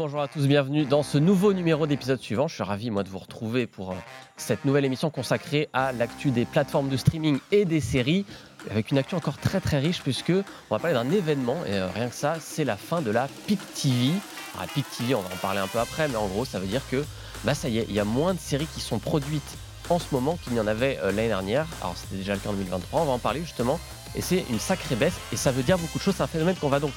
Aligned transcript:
bonjour 0.00 0.22
à 0.22 0.28
tous, 0.28 0.46
bienvenue 0.48 0.86
dans 0.86 1.02
ce 1.02 1.18
nouveau 1.18 1.52
numéro 1.52 1.86
d'épisode 1.86 2.22
suivant. 2.22 2.48
Je 2.48 2.54
suis 2.54 2.62
ravi 2.62 2.90
moi 2.90 3.02
de 3.02 3.10
vous 3.10 3.18
retrouver 3.18 3.66
pour 3.66 3.90
euh, 3.90 3.94
cette 4.38 4.64
nouvelle 4.64 4.86
émission 4.86 5.10
consacrée 5.10 5.68
à 5.74 5.92
l'actu 5.92 6.30
des 6.30 6.46
plateformes 6.46 6.88
de 6.88 6.96
streaming 6.96 7.38
et 7.52 7.66
des 7.66 7.80
séries, 7.82 8.24
avec 8.70 8.90
une 8.90 8.96
actu 8.96 9.14
encore 9.14 9.36
très 9.36 9.60
très 9.60 9.78
riche 9.78 10.00
puisque 10.00 10.30
on 10.30 10.74
va 10.74 10.78
parler 10.78 10.94
d'un 10.94 11.10
événement 11.10 11.58
et 11.66 11.74
euh, 11.74 11.86
rien 11.94 12.08
que 12.08 12.14
ça, 12.14 12.36
c'est 12.40 12.64
la 12.64 12.78
fin 12.78 13.02
de 13.02 13.10
la 13.10 13.28
PIC 13.46 13.60
TV. 13.74 14.12
Alors, 14.54 14.62
la 14.62 14.66
PIC 14.68 14.86
TV, 14.90 15.14
on 15.14 15.20
va 15.20 15.34
en 15.34 15.36
parler 15.36 15.60
un 15.60 15.66
peu 15.66 15.78
après, 15.78 16.08
mais 16.08 16.16
en 16.16 16.28
gros, 16.28 16.46
ça 16.46 16.58
veut 16.58 16.66
dire 16.66 16.82
que 16.90 17.04
bah 17.44 17.52
ça 17.52 17.68
y 17.68 17.76
est, 17.76 17.86
il 17.90 17.94
y 17.94 18.00
a 18.00 18.06
moins 18.06 18.32
de 18.32 18.40
séries 18.40 18.68
qui 18.74 18.80
sont 18.80 19.00
produites 19.00 19.58
en 19.90 19.98
ce 19.98 20.06
moment 20.12 20.38
qu'il 20.42 20.54
n'y 20.54 20.60
en 20.60 20.66
avait 20.66 20.98
euh, 21.02 21.12
l'année 21.12 21.28
dernière. 21.28 21.66
Alors 21.82 21.98
c'était 21.98 22.16
déjà 22.16 22.32
le 22.32 22.40
cas 22.40 22.48
en 22.48 22.54
2023, 22.54 23.02
on 23.02 23.04
va 23.04 23.12
en 23.12 23.18
parler 23.18 23.40
justement. 23.40 23.78
Et 24.14 24.22
c'est 24.22 24.46
une 24.48 24.60
sacrée 24.60 24.96
baisse 24.96 25.20
et 25.30 25.36
ça 25.36 25.52
veut 25.52 25.62
dire 25.62 25.76
beaucoup 25.76 25.98
de 25.98 26.02
choses. 26.02 26.14
C'est 26.16 26.22
un 26.22 26.26
phénomène 26.26 26.56
qu'on 26.56 26.70
va 26.70 26.80
donc 26.80 26.92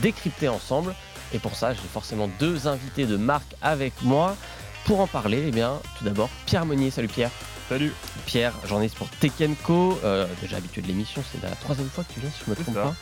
décrypter 0.00 0.48
ensemble. 0.48 0.94
Et 1.32 1.38
pour 1.38 1.54
ça, 1.56 1.72
j'ai 1.74 1.80
forcément 1.92 2.28
deux 2.38 2.66
invités 2.68 3.06
de 3.06 3.16
marque 3.16 3.54
avec 3.62 3.92
moi. 4.02 4.36
Pour 4.84 5.00
en 5.00 5.06
parler, 5.08 5.44
eh 5.48 5.50
bien, 5.50 5.80
tout 5.98 6.04
d'abord, 6.04 6.28
Pierre 6.46 6.64
Monnier. 6.64 6.90
Salut 6.90 7.08
Pierre. 7.08 7.30
Salut. 7.68 7.92
Pierre, 8.26 8.52
journaliste 8.64 8.94
pour 8.96 9.08
Tekenco, 9.10 9.98
euh, 10.04 10.26
déjà 10.40 10.58
habitué 10.58 10.82
de 10.82 10.86
l'émission, 10.86 11.22
c'est 11.32 11.42
la 11.42 11.50
troisième 11.56 11.88
fois 11.88 12.04
que 12.04 12.12
tu 12.14 12.20
viens, 12.20 12.30
si 12.30 12.44
je 12.46 12.50
me 12.50 12.54
trompe 12.56 12.74
pas. 12.74 12.94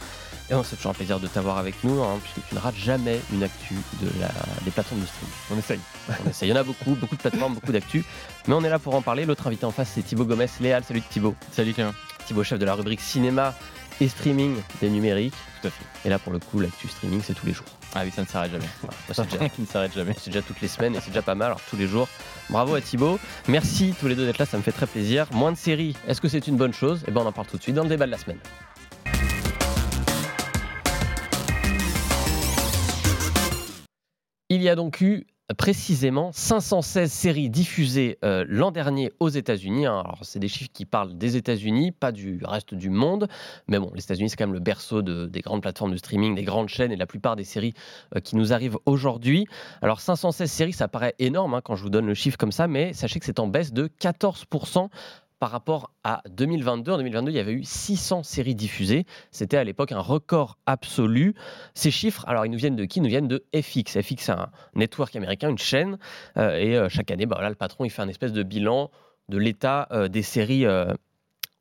Et 0.50 0.54
c'est 0.64 0.76
toujours 0.76 0.90
un 0.92 0.94
plaisir 0.94 1.20
de 1.20 1.26
t'avoir 1.26 1.58
avec 1.58 1.74
nous, 1.84 2.02
hein, 2.02 2.18
puisque 2.22 2.48
tu 2.48 2.54
ne 2.54 2.60
rates 2.60 2.76
jamais 2.76 3.20
une 3.32 3.42
actu 3.42 3.74
de 4.00 4.08
la- 4.20 4.28
des 4.64 4.70
plateformes 4.70 5.00
de 5.02 5.06
streaming. 5.06 5.34
On 5.54 5.58
essaye. 5.58 5.80
On 6.26 6.30
essaie. 6.30 6.46
Il 6.46 6.50
y 6.50 6.52
en 6.52 6.56
a 6.56 6.62
beaucoup, 6.62 6.94
beaucoup 6.94 7.16
de 7.16 7.20
plateformes, 7.20 7.54
beaucoup 7.54 7.72
d'actu. 7.72 8.04
Mais 8.46 8.54
on 8.54 8.62
est 8.64 8.68
là 8.70 8.78
pour 8.78 8.94
en 8.94 9.00
parler. 9.02 9.24
L'autre 9.26 9.46
invité 9.46 9.64
en 9.66 9.70
face, 9.70 9.90
c'est 9.94 10.02
Thibaut 10.02 10.24
Gomez. 10.24 10.46
Léal, 10.60 10.82
salut 10.84 11.02
Thibaut. 11.02 11.34
Salut 11.52 11.72
Clément. 11.74 11.92
Thibaut, 12.26 12.44
chef 12.44 12.58
de 12.58 12.64
la 12.64 12.74
rubrique 12.74 13.00
cinéma 13.02 13.54
et 14.00 14.08
streaming 14.08 14.56
des 14.80 14.90
numériques. 14.90 15.34
Tout 15.60 15.68
à 15.68 15.70
fait. 15.70 15.84
Et 16.04 16.08
là, 16.08 16.18
pour 16.18 16.32
le 16.32 16.38
coup, 16.38 16.60
l'actu 16.60 16.88
streaming, 16.88 17.20
c'est 17.24 17.34
tous 17.34 17.46
les 17.46 17.52
jours. 17.52 17.66
Ah 17.94 18.02
oui, 18.04 18.10
ça 18.10 18.22
ne 18.22 18.26
s'arrête 18.26 18.52
jamais. 18.52 18.64
Voilà. 18.80 18.96
C'est 19.12 19.38
déjà, 19.38 19.48
qui 19.54 19.60
ne 19.62 19.66
s'arrête 19.66 19.94
jamais. 19.94 20.14
c'est 20.18 20.30
déjà 20.30 20.42
toutes 20.42 20.60
les 20.60 20.68
semaines 20.68 20.94
et 20.96 21.00
c'est 21.00 21.08
déjà 21.10 21.22
pas 21.22 21.34
mal. 21.34 21.46
Alors, 21.46 21.60
tous 21.68 21.76
les 21.76 21.86
jours. 21.86 22.08
Bravo 22.50 22.74
à 22.74 22.80
Thibaut. 22.80 23.18
Merci 23.48 23.94
tous 23.98 24.08
les 24.08 24.14
deux 24.14 24.26
d'être 24.26 24.38
là, 24.38 24.46
ça 24.46 24.56
me 24.56 24.62
fait 24.62 24.72
très 24.72 24.86
plaisir. 24.86 25.26
Moins 25.32 25.52
de 25.52 25.56
séries, 25.56 25.96
est-ce 26.08 26.20
que 26.20 26.28
c'est 26.28 26.46
une 26.46 26.56
bonne 26.56 26.74
chose? 26.74 27.04
Eh 27.06 27.10
ben, 27.10 27.22
on 27.22 27.26
en 27.26 27.32
parle 27.32 27.46
tout 27.46 27.56
de 27.56 27.62
suite 27.62 27.74
dans 27.74 27.84
le 27.84 27.88
débat 27.88 28.06
de 28.06 28.10
la 28.10 28.18
semaine. 28.18 28.38
Il 34.50 34.62
y 34.62 34.68
a 34.68 34.76
donc 34.76 35.00
eu 35.00 35.26
précisément 35.58 36.30
516 36.32 37.12
séries 37.12 37.50
diffusées 37.50 38.18
euh, 38.24 38.46
l'an 38.48 38.70
dernier 38.70 39.12
aux 39.20 39.28
États-Unis. 39.28 39.84
hein. 39.84 40.00
Alors, 40.04 40.20
c'est 40.22 40.38
des 40.38 40.48
chiffres 40.48 40.70
qui 40.72 40.86
parlent 40.86 41.18
des 41.18 41.36
États-Unis, 41.36 41.92
pas 41.92 42.12
du 42.12 42.40
reste 42.42 42.74
du 42.74 42.88
monde. 42.88 43.28
Mais 43.68 43.78
bon, 43.78 43.90
les 43.94 44.02
États-Unis, 44.02 44.30
c'est 44.30 44.36
quand 44.36 44.46
même 44.46 44.54
le 44.54 44.60
berceau 44.60 45.02
de- 45.02 45.26
des 45.26 45.40
grandes 45.42 45.60
plateformes 45.60 45.92
de 45.92 45.96
streaming, 45.98 46.34
des 46.34 46.44
grandes 46.44 46.68
chaînes 46.70 46.92
et 46.92 46.96
la 46.96 47.06
plupart 47.06 47.36
des 47.36 47.44
séries 47.44 47.74
euh, 48.16 48.20
qui 48.20 48.36
nous 48.36 48.52
arrivent 48.54 48.78
aujourd'hui. 48.86 49.46
Alors, 49.82 50.00
516 50.00 50.50
séries, 50.50 50.72
ça 50.72 50.88
paraît 50.88 51.14
énorme 51.18 51.52
hein, 51.54 51.60
quand 51.62 51.76
je 51.76 51.82
vous 51.82 51.90
donne 51.90 52.06
le 52.06 52.14
chiffre 52.14 52.38
comme 52.38 52.52
ça, 52.52 52.66
mais 52.66 52.94
sachez 52.94 53.20
que 53.20 53.26
c'est 53.26 53.38
en 53.38 53.46
baisse 53.46 53.72
de 53.74 53.88
14% 54.00 54.88
par 55.38 55.50
rapport 55.50 55.92
à 56.04 56.22
2022. 56.30 56.92
En 56.92 56.96
2022, 56.96 57.30
il 57.30 57.34
y 57.34 57.40
avait 57.40 57.52
eu 57.52 57.64
600 57.64 58.22
séries 58.22 58.54
diffusées. 58.54 59.04
C'était 59.30 59.56
à 59.56 59.64
l'époque 59.64 59.92
un 59.92 60.00
record 60.00 60.58
absolu. 60.66 61.34
Ces 61.74 61.90
chiffres, 61.90 62.24
alors 62.26 62.46
ils 62.46 62.50
nous 62.50 62.58
viennent 62.58 62.76
de 62.76 62.84
qui? 62.84 63.00
Ils 63.00 63.02
nous 63.02 63.08
viennent 63.08 63.28
de 63.28 63.44
FX. 63.54 64.00
FX, 64.00 64.16
c'est 64.18 64.32
un 64.32 64.50
network 64.74 65.14
américain, 65.16 65.50
une 65.50 65.58
chaîne. 65.58 65.98
Euh, 66.36 66.56
et 66.56 66.76
euh, 66.76 66.88
chaque 66.88 67.10
année, 67.10 67.26
bah, 67.26 67.46
le 67.48 67.54
patron, 67.54 67.84
il 67.84 67.90
fait 67.90 68.02
un 68.02 68.08
espèce 68.08 68.32
de 68.32 68.42
bilan 68.42 68.90
de 69.28 69.38
l'état 69.38 69.88
euh, 69.90 70.08
des 70.08 70.22
séries 70.22 70.66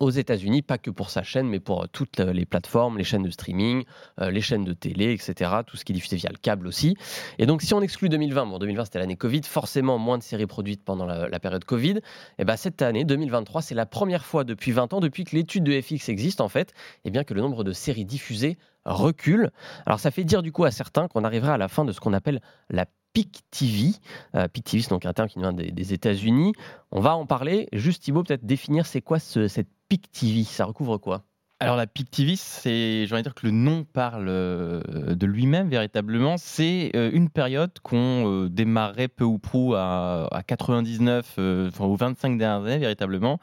aux 0.03 0.09
États-Unis, 0.11 0.61
pas 0.61 0.77
que 0.77 0.91
pour 0.91 1.09
sa 1.09 1.23
chaîne, 1.23 1.47
mais 1.47 1.59
pour 1.59 1.83
euh, 1.83 1.85
toutes 1.91 2.19
euh, 2.19 2.33
les 2.33 2.45
plateformes, 2.45 2.97
les 2.97 3.03
chaînes 3.03 3.23
de 3.23 3.29
streaming, 3.29 3.83
euh, 4.19 4.31
les 4.31 4.41
chaînes 4.41 4.63
de 4.63 4.73
télé, 4.73 5.13
etc. 5.13 5.51
Tout 5.65 5.77
ce 5.77 5.85
qui 5.85 5.91
est 5.91 5.95
diffusé 5.95 6.17
via 6.17 6.29
le 6.29 6.37
câble 6.37 6.67
aussi. 6.67 6.95
Et 7.39 7.45
donc, 7.45 7.61
si 7.61 7.73
on 7.73 7.81
exclut 7.81 8.09
2020, 8.09 8.45
bon, 8.45 8.59
2020 8.59 8.85
c'était 8.85 9.00
l'année 9.00 9.16
Covid, 9.16 9.41
forcément 9.44 9.97
moins 9.97 10.17
de 10.17 10.23
séries 10.23 10.45
produites 10.45 10.83
pendant 10.83 11.05
la, 11.05 11.39
période 11.39 11.66
Covid. 11.66 12.00
Et 12.38 12.45
ben 12.45 12.55
cette 12.55 12.81
année, 12.81 13.03
2023, 13.05 13.61
c'est 13.61 13.75
la 13.75 13.85
première 13.85 14.25
fois 14.25 14.44
depuis 14.44 14.72
20 14.72 14.94
ans, 14.94 15.00
depuis 15.00 15.23
que 15.23 15.35
l'étude 15.35 15.63
de 15.63 15.79
FX 15.81 16.09
existe 16.09 16.41
en 16.41 16.49
fait, 16.49 16.73
et 17.05 17.11
bien 17.11 17.23
que 17.23 17.33
le 17.33 17.41
nombre 17.41 17.63
de 17.63 17.73
séries 17.73 18.05
diffusées 18.05 18.57
recule. 18.85 19.51
Alors, 19.85 19.99
ça 19.99 20.11
fait 20.11 20.23
dire 20.23 20.41
du 20.41 20.51
coup 20.51 20.66
à 20.66 20.72
certains 20.72 21.07
qu'on 21.07 21.23
arriverait 21.23 21.53
à 21.53 21.57
la 21.57 21.67
fin 21.67 21.85
de 21.85 21.91
ce 21.91 21.99
qu'on 21.99 22.13
appelle 22.13 22.41
la 22.69 22.85
Peak 23.13 23.41
TV. 23.51 23.91
Euh, 24.35 24.47
Peak 24.47 24.66
TV, 24.66 24.83
c'est 24.83 24.89
donc 24.89 25.05
un 25.05 25.13
terme 25.13 25.29
qui 25.29 25.39
vient 25.39 25.53
des, 25.53 25.72
des 25.72 25.94
États-Unis. 25.94 26.53
On 26.91 26.99
va 26.99 27.16
en 27.16 27.25
parler. 27.25 27.69
Juste 27.72 28.03
Thibaut, 28.03 28.23
peut-être 28.23 28.45
définir 28.45 28.85
c'est 28.85 29.01
quoi 29.01 29.19
ce- 29.19 29.47
cette 29.47 29.69
TV 30.01 30.43
Ça 30.43 30.65
recouvre 30.65 30.97
quoi? 30.97 31.25
Alors 31.63 31.77
la 31.77 31.87
PIC 31.87 32.11
TV, 32.11 32.35
c'est, 32.35 33.05
j'ai 33.05 33.13
envie 33.13 33.23
de 33.23 33.29
dire 33.29 33.35
que 33.35 33.45
le 33.45 33.53
nom 33.53 33.85
parle 33.85 34.27
euh, 34.27 34.81
de 35.15 35.25
lui-même 35.25 35.69
véritablement. 35.69 36.35
C'est 36.37 36.91
euh, 36.93 37.09
une 37.13 37.29
période 37.29 37.71
qu'on 37.81 38.27
euh, 38.27 38.49
démarrait 38.49 39.07
peu 39.07 39.23
ou 39.23 39.39
prou 39.39 39.73
à, 39.73 40.27
à 40.29 40.43
99, 40.43 41.35
euh, 41.39 41.69
enfin 41.69 41.85
aux 41.85 41.95
25 41.95 42.37
dernières 42.37 42.65
années 42.65 42.79
véritablement, 42.79 43.39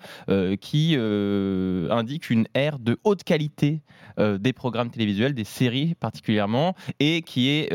qui 0.61 0.97
indique 0.97 2.29
une 2.29 2.47
ère 2.53 2.79
de 2.79 2.99
haute 3.05 3.25
qualité 3.25 3.83
des 4.19 4.53
programmes 4.53 4.91
télévisuels, 4.91 5.33
des 5.33 5.45
séries 5.45 5.95
particulièrement, 5.95 6.75
et 6.99 7.23
qui 7.23 7.49
est 7.49 7.71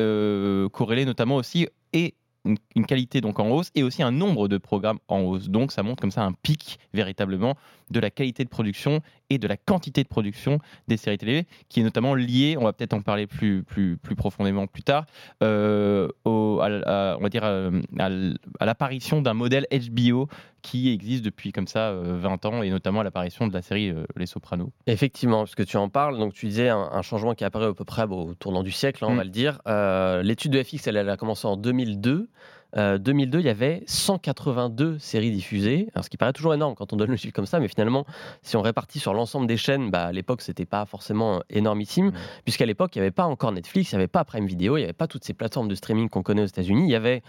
corrélée 0.71 1.05
notamment 1.05 1.37
aussi 1.37 1.67
et 1.93 2.13
une, 2.45 2.85
qualité 2.85 3.21
donc 3.21 3.39
en 3.39 3.49
hausse 3.49 3.71
et 3.75 3.83
aussi 3.83 4.03
un 4.03 4.11
nombre 4.11 4.47
de 4.47 4.57
programmes 4.57 4.99
en 5.07 5.21
hausse. 5.21 5.49
Donc 5.49 5.71
ça 5.71 5.83
montre 5.83 6.01
comme 6.01 6.11
ça 6.11 6.23
un 6.23 6.33
pic 6.33 6.79
véritablement 6.93 7.55
de 7.91 7.99
la 7.99 8.09
qualité 8.09 8.43
de 8.43 8.49
production 8.49 9.01
et 9.29 9.37
de 9.37 9.47
la 9.47 9.57
quantité 9.57 10.03
de 10.03 10.07
production 10.07 10.59
des 10.87 10.97
séries 10.97 11.17
télé, 11.17 11.45
qui 11.69 11.79
est 11.79 11.83
notamment 11.83 12.15
lié, 12.15 12.57
on 12.59 12.63
va 12.63 12.73
peut-être 12.73 12.93
en 12.93 13.01
parler 13.01 13.27
plus, 13.27 13.63
plus, 13.63 13.97
profondément 14.15 14.67
plus 14.67 14.83
tard, 14.83 15.05
euh, 15.43 16.07
on 16.25 16.57
va 16.57 17.29
dire 17.29 17.43
euh, 17.43 17.81
à 17.99 18.65
l'apparition 18.65 19.21
d'un 19.21 19.33
modèle 19.33 19.67
HBO 19.71 20.27
qui 20.65 20.91
existe 20.91 21.23
depuis 21.23 21.51
comme 21.51 21.67
ça 21.67 21.89
euh, 21.89 22.17
20 22.19 22.45
ans, 22.45 22.61
et 22.63 22.69
notamment 22.69 23.01
à 23.01 23.03
l'apparition 23.03 23.47
de 23.47 23.53
la 23.53 23.61
série 23.61 23.89
euh, 23.89 24.05
Les 24.15 24.25
Sopranos. 24.25 24.71
Effectivement, 24.87 25.39
parce 25.39 25.55
que 25.55 25.63
tu 25.63 25.77
en 25.77 25.89
parles, 25.89 26.17
donc 26.17 26.33
tu 26.33 26.47
disais 26.47 26.69
un, 26.69 26.89
un 26.91 27.01
changement 27.01 27.35
qui 27.35 27.43
apparu 27.43 27.65
à 27.65 27.73
peu 27.73 27.85
près 27.85 28.07
bon, 28.07 28.29
au 28.29 28.33
tournant 28.33 28.63
du 28.63 28.71
siècle, 28.71 29.03
hein, 29.05 29.07
on 29.09 29.13
Mm. 29.13 29.17
va 29.17 29.23
le 29.23 29.29
dire. 29.29 29.61
Euh, 29.67 30.23
L'étude 30.23 30.51
de 30.51 30.63
FX, 30.63 30.87
elle, 30.87 30.97
elle 30.97 31.09
a 31.09 31.17
commencé 31.17 31.45
en 31.47 31.55
2002. 31.57 32.29
Euh, 32.77 32.97
2002, 32.97 33.39
il 33.39 33.45
y 33.45 33.49
avait 33.49 33.83
182 33.85 34.97
séries 34.99 35.31
diffusées, 35.31 35.87
alors, 35.93 36.03
ce 36.03 36.09
qui 36.09 36.17
paraît 36.17 36.33
toujours 36.33 36.53
énorme 36.53 36.75
quand 36.75 36.91
on 36.93 36.97
donne 36.97 37.09
le 37.11 37.15
chiffre 37.15 37.33
comme 37.33 37.45
ça, 37.45 37.59
mais 37.59 37.67
finalement, 37.69 38.05
si 38.41 38.57
on 38.57 38.61
répartit 38.61 38.99
sur 38.99 39.13
l'ensemble 39.13 39.47
des 39.47 39.55
chaînes, 39.57 39.91
bah, 39.91 40.05
à 40.07 40.11
l'époque, 40.11 40.41
c'était 40.41 40.65
pas 40.65 40.85
forcément 40.85 41.41
énormissime, 41.49 42.07
Mm. 42.07 42.13
puisqu'à 42.43 42.65
l'époque, 42.65 42.95
il 42.95 42.99
n'y 42.99 43.03
avait 43.03 43.11
pas 43.11 43.25
encore 43.25 43.51
Netflix, 43.53 43.91
il 43.91 43.95
n'y 43.95 43.99
avait 43.99 44.07
pas 44.09 44.25
Prime 44.25 44.45
Video, 44.45 44.75
il 44.77 44.81
n'y 44.81 44.83
avait 44.85 44.93
pas 44.93 45.07
toutes 45.07 45.23
ces 45.23 45.33
plateformes 45.33 45.67
de 45.69 45.75
streaming 45.75 46.09
qu'on 46.09 46.23
connaît 46.23 46.41
aux 46.41 46.47
États-Unis. 46.47 46.83
Il 46.85 46.91
y 46.91 46.95
avait 46.95 47.21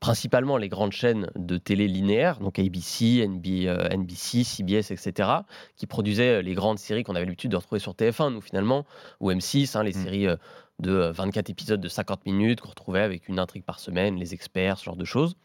principalement 0.00 0.56
les 0.56 0.68
grandes 0.68 0.92
chaînes 0.92 1.28
de 1.36 1.58
télé 1.58 1.88
linéaire, 1.88 2.38
donc 2.38 2.58
ABC, 2.58 3.26
NB, 3.26 3.46
euh, 3.66 3.88
NBC, 3.90 4.44
CBS, 4.44 4.90
etc., 4.90 5.28
qui 5.76 5.86
produisaient 5.86 6.38
euh, 6.38 6.42
les 6.42 6.54
grandes 6.54 6.78
séries 6.78 7.02
qu'on 7.04 7.14
avait 7.14 7.24
l'habitude 7.24 7.50
de 7.50 7.56
retrouver 7.56 7.78
sur 7.78 7.92
TF1, 7.92 8.32
nous 8.32 8.40
finalement, 8.40 8.84
ou 9.20 9.30
M6, 9.30 9.76
hein, 9.76 9.82
les 9.82 9.90
Mm. 9.90 10.02
séries 10.04 10.26
euh, 10.26 10.36
de 10.78 10.90
euh, 10.90 11.12
24 11.12 11.50
épisodes 11.50 11.80
de 11.80 11.88
50 11.88 12.26
minutes 12.26 12.60
qu'on 12.60 12.70
retrouvait 12.70 13.02
avec 13.02 13.28
une 13.28 13.38
intrigue 13.38 13.64
par 13.64 13.78
semaine, 13.78 14.16
les 14.16 14.34
experts, 14.34 14.78
ce 14.78 14.84
genre 14.84 14.96
de 14.96 15.04
choses. 15.04 15.36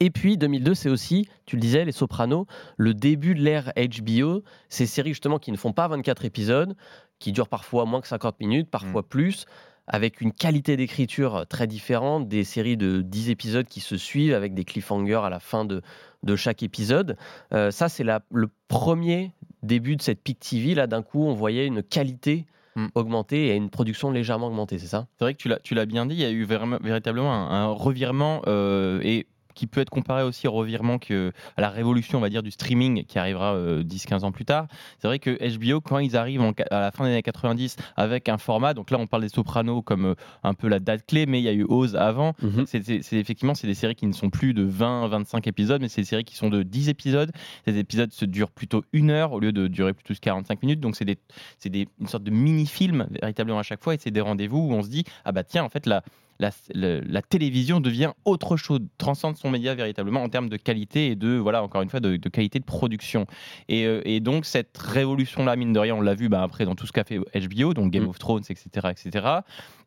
Et 0.00 0.10
puis 0.10 0.36
2002, 0.36 0.74
c'est 0.74 0.88
aussi, 0.88 1.28
tu 1.46 1.56
le 1.56 1.60
disais, 1.60 1.84
Les 1.84 1.92
Sopranos, 1.92 2.46
le 2.76 2.92
début 2.92 3.34
de 3.34 3.40
l'ère 3.40 3.72
HBO, 3.76 4.42
ces 4.68 4.84
séries 4.84 5.10
justement 5.10 5.38
qui 5.38 5.52
ne 5.52 5.56
font 5.56 5.72
pas 5.72 5.86
24 5.88 6.24
épisodes, 6.24 6.74
qui 7.18 7.32
durent 7.32 7.48
parfois 7.48 7.84
moins 7.84 8.00
que 8.00 8.08
50 8.08 8.40
minutes, 8.40 8.70
parfois 8.70 9.02
plus, 9.02 9.46
avec 9.86 10.20
une 10.20 10.32
qualité 10.32 10.76
d'écriture 10.76 11.46
très 11.48 11.66
différente, 11.66 12.28
des 12.28 12.44
séries 12.44 12.76
de 12.76 13.02
10 13.02 13.30
épisodes 13.30 13.66
qui 13.66 13.80
se 13.80 13.96
suivent 13.96 14.34
avec 14.34 14.54
des 14.54 14.64
cliffhangers 14.64 15.20
à 15.24 15.30
la 15.30 15.40
fin 15.40 15.64
de, 15.64 15.82
de 16.22 16.36
chaque 16.36 16.62
épisode. 16.62 17.16
Euh, 17.52 17.70
ça, 17.70 17.88
c'est 17.88 18.04
le 18.04 18.50
premier 18.68 19.32
début 19.62 19.96
de 19.96 20.02
cette 20.02 20.22
Peak 20.22 20.40
TV. 20.40 20.74
Là, 20.74 20.86
d'un 20.86 21.02
coup, 21.02 21.24
on 21.24 21.34
voyait 21.34 21.66
une 21.66 21.82
qualité 21.82 22.46
Mm. 22.76 22.88
augmentée 22.94 23.46
et 23.48 23.54
une 23.54 23.70
production 23.70 24.10
légèrement 24.10 24.48
augmentée, 24.48 24.78
c'est 24.78 24.86
ça? 24.86 25.06
C'est 25.16 25.24
vrai 25.24 25.32
que 25.34 25.58
tu 25.62 25.74
l'as, 25.74 25.86
bien 25.86 26.04
dit, 26.04 26.14
il 26.14 26.20
y 26.20 26.26
a 26.26 26.30
eu 26.30 26.44
véritablement 26.44 27.32
un, 27.32 27.62
un 27.62 27.66
revirement 27.68 28.42
euh, 28.46 29.00
et 29.02 29.26
qui 29.56 29.66
peut 29.66 29.80
être 29.80 29.90
comparé 29.90 30.22
aussi 30.22 30.46
au 30.46 30.52
revirement 30.52 30.98
que, 30.98 31.32
à 31.56 31.60
la 31.60 31.70
révolution, 31.70 32.18
on 32.18 32.20
va 32.20 32.28
dire, 32.28 32.44
du 32.44 32.52
streaming 32.52 33.04
qui 33.06 33.18
arrivera 33.18 33.54
euh, 33.54 33.82
10-15 33.82 34.20
ans 34.24 34.30
plus 34.30 34.44
tard. 34.44 34.68
C'est 35.00 35.08
vrai 35.08 35.18
que 35.18 35.30
HBO, 35.58 35.80
quand 35.80 35.98
ils 35.98 36.16
arrivent 36.16 36.42
en 36.42 36.52
à 36.70 36.78
la 36.80 36.90
fin 36.92 37.04
des 37.04 37.10
années 37.10 37.22
90 37.22 37.76
avec 37.96 38.28
un 38.28 38.38
format, 38.38 38.74
donc 38.74 38.90
là 38.92 38.98
on 39.00 39.06
parle 39.08 39.22
des 39.22 39.28
Sopranos 39.30 39.82
comme 39.82 40.04
euh, 40.04 40.14
un 40.44 40.54
peu 40.54 40.68
la 40.68 40.78
date 40.78 41.06
clé, 41.06 41.26
mais 41.26 41.40
il 41.40 41.44
y 41.44 41.48
a 41.48 41.52
eu 41.52 41.64
Oz 41.68 41.96
avant. 41.96 42.34
C'est, 42.66 42.84
c'est- 42.84 43.02
c'est- 43.02 43.16
effectivement, 43.16 43.54
c'est 43.54 43.66
des 43.66 43.74
séries 43.74 43.94
qui 43.96 44.06
ne 44.06 44.12
sont 44.12 44.30
plus 44.30 44.54
de 44.54 44.64
20-25 44.64 45.48
épisodes, 45.48 45.80
mais 45.80 45.88
c'est 45.88 46.02
des 46.02 46.06
séries 46.06 46.24
qui 46.24 46.36
sont 46.36 46.50
de 46.50 46.62
10 46.62 46.88
épisodes. 46.88 47.32
Ces 47.66 47.78
épisodes 47.78 48.12
se 48.12 48.24
durent 48.26 48.50
plutôt 48.50 48.84
une 48.92 49.10
heure 49.10 49.32
au 49.32 49.40
lieu 49.40 49.52
de 49.52 49.66
durer 49.66 49.92
plutôt 49.94 50.14
45 50.20 50.62
minutes. 50.62 50.80
Donc 50.80 50.96
c'est, 50.96 51.04
des, 51.06 51.88
une 52.00 52.06
sorte 52.06 52.24
de 52.24 52.30
mini-film 52.30 53.06
véritablement 53.22 53.58
à 53.58 53.62
chaque 53.62 53.82
fois. 53.82 53.94
Et 53.94 53.98
c'est 53.98 54.10
des 54.10 54.20
rendez-vous 54.20 54.58
où 54.58 54.72
on 54.72 54.82
se 54.82 54.88
dit, 54.88 55.04
ah 55.24 55.32
bah 55.32 55.44
tiens, 55.44 55.64
en 55.64 55.68
fait, 55.68 55.86
la, 55.86 56.02
la, 56.38 56.50
le- 56.74 57.00
la 57.00 57.22
télévision 57.22 57.80
devient 57.80 58.12
autre 58.24 58.56
chose, 58.56 58.80
transcende 58.98 59.36
son 59.36 59.50
média 59.50 59.74
véritablement 59.74 60.22
en 60.22 60.28
termes 60.28 60.48
de 60.48 60.56
qualité 60.56 61.08
et 61.08 61.16
de, 61.16 61.36
voilà, 61.36 61.62
encore 61.62 61.82
une 61.82 61.90
fois, 61.90 62.00
de, 62.00 62.16
de 62.16 62.28
qualité 62.28 62.58
de 62.58 62.64
production. 62.64 63.26
Et, 63.68 63.84
euh, 63.86 64.00
et 64.04 64.20
donc, 64.20 64.44
cette 64.46 64.76
révolution-là, 64.76 65.56
mine 65.56 65.72
de 65.72 65.78
rien, 65.78 65.94
on 65.94 66.00
l'a 66.00 66.14
vu 66.14 66.28
bah, 66.28 66.42
après 66.42 66.64
dans 66.64 66.74
tout 66.74 66.86
ce 66.86 66.92
qu'a 66.92 67.04
fait 67.04 67.18
HBO, 67.18 67.74
donc 67.74 67.90
Game 67.90 68.04
Mm. 68.04 68.08
of 68.08 68.18
Thrones, 68.18 68.42
etc. 68.48 68.88
etc. 68.90 69.26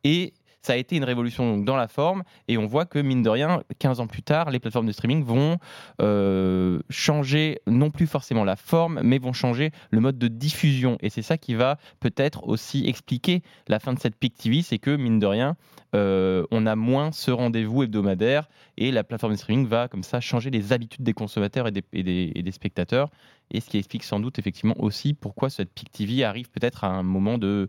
Et 0.04 0.34
ça 0.62 0.74
a 0.74 0.76
été 0.76 0.96
une 0.96 1.04
révolution 1.04 1.58
dans 1.58 1.76
la 1.76 1.88
forme 1.88 2.24
et 2.48 2.58
on 2.58 2.66
voit 2.66 2.86
que 2.86 3.00
mine 3.00 3.24
de 3.24 3.30
rien, 3.30 3.64
15 3.80 4.00
ans 4.00 4.08
plus 4.08 4.24
tard, 4.24 4.50
les 4.50 4.60
plateformes 4.60 4.88
de 4.88 4.92
streaming 4.92 5.24
vont 5.24 5.58
euh, 6.02 6.80
changer 6.90 7.60
non 7.68 7.92
plus 7.92 8.08
forcément 8.08 8.44
la 8.44 8.56
forme, 8.56 9.00
mais 9.04 9.18
vont 9.20 9.34
changer 9.34 9.72
le 9.92 10.00
mode 10.00 10.18
de 10.18 10.28
diffusion. 10.28 10.98
Et 11.02 11.10
c'est 11.10 11.22
ça 11.22 11.38
qui 11.38 11.56
va 11.56 11.78
peut-être 12.00 12.48
aussi 12.48 12.88
expliquer 12.88 13.42
la 13.68 13.80
fin 13.80 13.94
de 13.94 14.00
cette 14.00 14.16
Pic 14.16 14.36
TV, 14.36 14.62
c'est 14.62 14.80
que 14.80 14.96
mine 14.96 15.20
de 15.20 15.26
rien, 15.26 15.56
euh, 15.96 16.46
on 16.52 16.66
a 16.66 16.76
moins 16.76 17.12
ce 17.12 17.32
rendez-vous 17.32 17.84
hebdomadaire 17.84 18.48
et 18.78 18.92
la 18.92 19.04
plateforme 19.04 19.34
de 19.34 19.38
streaming 19.38 19.68
va 19.68 19.88
comme 19.88 20.04
ça 20.04 20.20
changer 20.20 20.52
les 20.52 20.72
habitudes 20.74 21.04
des 21.04 21.14
consommateurs 21.14 21.68
et 21.68 22.04
des, 22.04 22.52
spectateurs. 22.52 23.10
Et 23.52 23.62
ce 23.62 23.70
qui 23.70 23.78
explique 23.78 24.04
sans 24.04 24.20
doute 24.20 24.40
effectivement 24.40 24.76
aussi 24.80 25.14
pourquoi 25.14 25.50
cette 25.50 25.74
Pic 25.74 25.92
TV 25.92 26.24
arrive 26.24 26.50
peut-être 26.50 26.84
à 26.84 26.88
un 26.88 27.04
moment 27.04 27.38
de, 27.38 27.68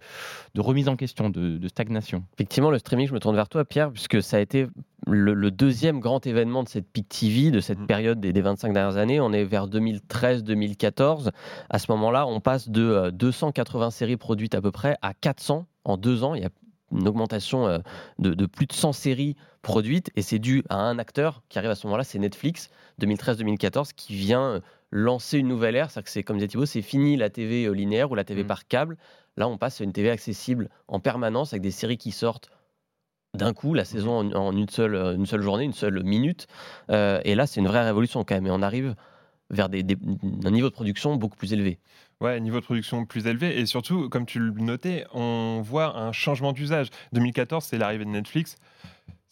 remise 0.57 0.89
en 0.89 0.97
question, 0.97 1.31
de, 1.31 1.69
stagnation. 1.69 2.25
Effectivement, 2.35 2.71
le 2.71 2.79
streaming, 2.79 3.09
je 3.09 3.15
me 3.15 3.21
tourne 3.21 3.37
vers 3.37 3.49
toi, 3.49 3.65
Pierre, 3.65 3.91
puisque 3.91 4.23
ça 4.23 4.37
a 4.37 4.41
été 4.41 4.67
le, 5.07 5.51
deuxième 5.51 6.01
grand 6.01 6.27
événement 6.27 6.63
de 6.63 6.69
cette 6.69 6.91
Pic 6.91 7.09
TV, 7.09 7.51
de 7.51 7.61
cette 7.61 7.81
mmh. 7.81 7.87
période 7.87 8.21
des, 8.21 8.33
des 8.33 8.41
25 8.43 8.73
dernières 8.73 8.97
années. 8.97 9.21
On 9.21 9.33
est 9.33 9.45
vers 9.45 9.69
2013-2014. 9.69 11.31
À 11.69 11.79
ce 11.79 11.91
moment-là, 11.93 12.27
on 12.27 12.41
passe 12.41 12.69
de 12.69 13.11
280 13.11 13.87
euh, 13.87 13.91
séries 13.91 14.17
produites 14.17 14.55
à 14.55 14.61
peu 14.61 14.71
près 14.71 14.97
à 15.03 15.15
400 15.15 15.67
en 15.85 15.97
deux 15.97 16.25
ans. 16.25 16.35
Il 16.35 16.43
y 16.43 16.47
a 16.47 16.51
une 16.93 17.09
augmentation 17.09 17.67
euh, 17.67 17.79
de, 18.19 18.47
plus 18.47 18.67
de 18.67 18.73
100 18.73 18.93
séries 18.93 19.37
produites 19.63 20.11
et 20.17 20.23
c'est 20.23 20.39
dû 20.39 20.63
à 20.69 20.77
un 20.77 20.99
acteur 20.99 21.43
qui 21.49 21.59
arrive 21.59 21.71
à 21.71 21.75
ce 21.75 21.87
moment-là, 21.87 22.05
c'est 22.05 22.19
Netflix 22.19 22.71
2013-2014 23.01 23.91
qui 23.95 24.15
vient 24.15 24.43
euh, 24.43 24.61
lancer 24.91 25.39
une 25.39 25.49
nouvelle 25.49 25.77
ère. 25.77 25.91
C'est 25.91 26.03
que 26.03 26.11
c'est 26.11 26.23
comme 26.23 26.37
disait 26.37 26.49
Thibault, 26.49 26.67
c'est 26.67 26.83
fini 26.83 27.17
la 27.17 27.31
TV 27.31 27.65
euh, 27.65 27.73
linéaire 27.73 28.11
ou 28.11 28.15
la 28.15 28.25
TV 28.25 28.45
mmh. 28.45 28.47
par 28.47 28.67
câble. 28.67 28.97
Là, 29.37 29.49
on 29.49 29.59
passe 29.59 29.81
à 29.81 29.85
une 29.85 29.93
TV 29.93 30.11
accessible 30.11 30.69
en 30.89 31.01
permanence 31.01 31.53
avec 31.53 31.63
des 31.63 31.71
séries 31.71 31.99
qui 31.99 32.11
sortent 32.13 32.51
d'un 33.35 33.53
coup, 33.53 33.75
la 33.75 33.83
mmh. 33.83 33.87
saison 33.87 34.33
en, 34.35 34.57
une, 34.57 34.69
seule, 34.69 34.95
une 34.95 35.27
seule 35.27 35.43
journée, 35.43 35.65
une 35.65 35.73
seule 35.73 36.03
minute. 36.03 36.49
et 36.89 37.35
là, 37.35 37.47
c'est 37.47 37.61
une 37.61 37.69
vraie 37.69 37.85
révolution 37.85 38.25
quand 38.25 38.35
même. 38.35 38.49
Et 38.49 38.51
on 38.51 38.63
arrive 38.63 38.97
vers 39.51 39.69
des, 39.69 39.85
un 40.45 40.51
niveau 40.51 40.69
de 40.69 40.75
production 40.75 41.17
beaucoup 41.17 41.37
plus 41.37 41.53
élevé. 41.53 41.79
Ouais, 42.21 42.39
niveau 42.41 42.61
de 42.61 42.65
production 42.65 43.05
plus 43.07 43.27
élevé. 43.27 43.59
Et 43.59 43.67
surtout, 43.67 44.09
comme 44.09 44.27
tu 44.27 44.39
le 44.39 44.51
notais, 44.53 45.07
on 45.13 45.63
voit 45.63 45.97
un 45.97 46.13
changement 46.13 46.53
d'usage. 46.53 46.89
2014, 47.13 47.65
c'est 47.65 47.79
l'arrivée 47.79 48.05
de 48.05 48.11
Netflix. 48.11 48.57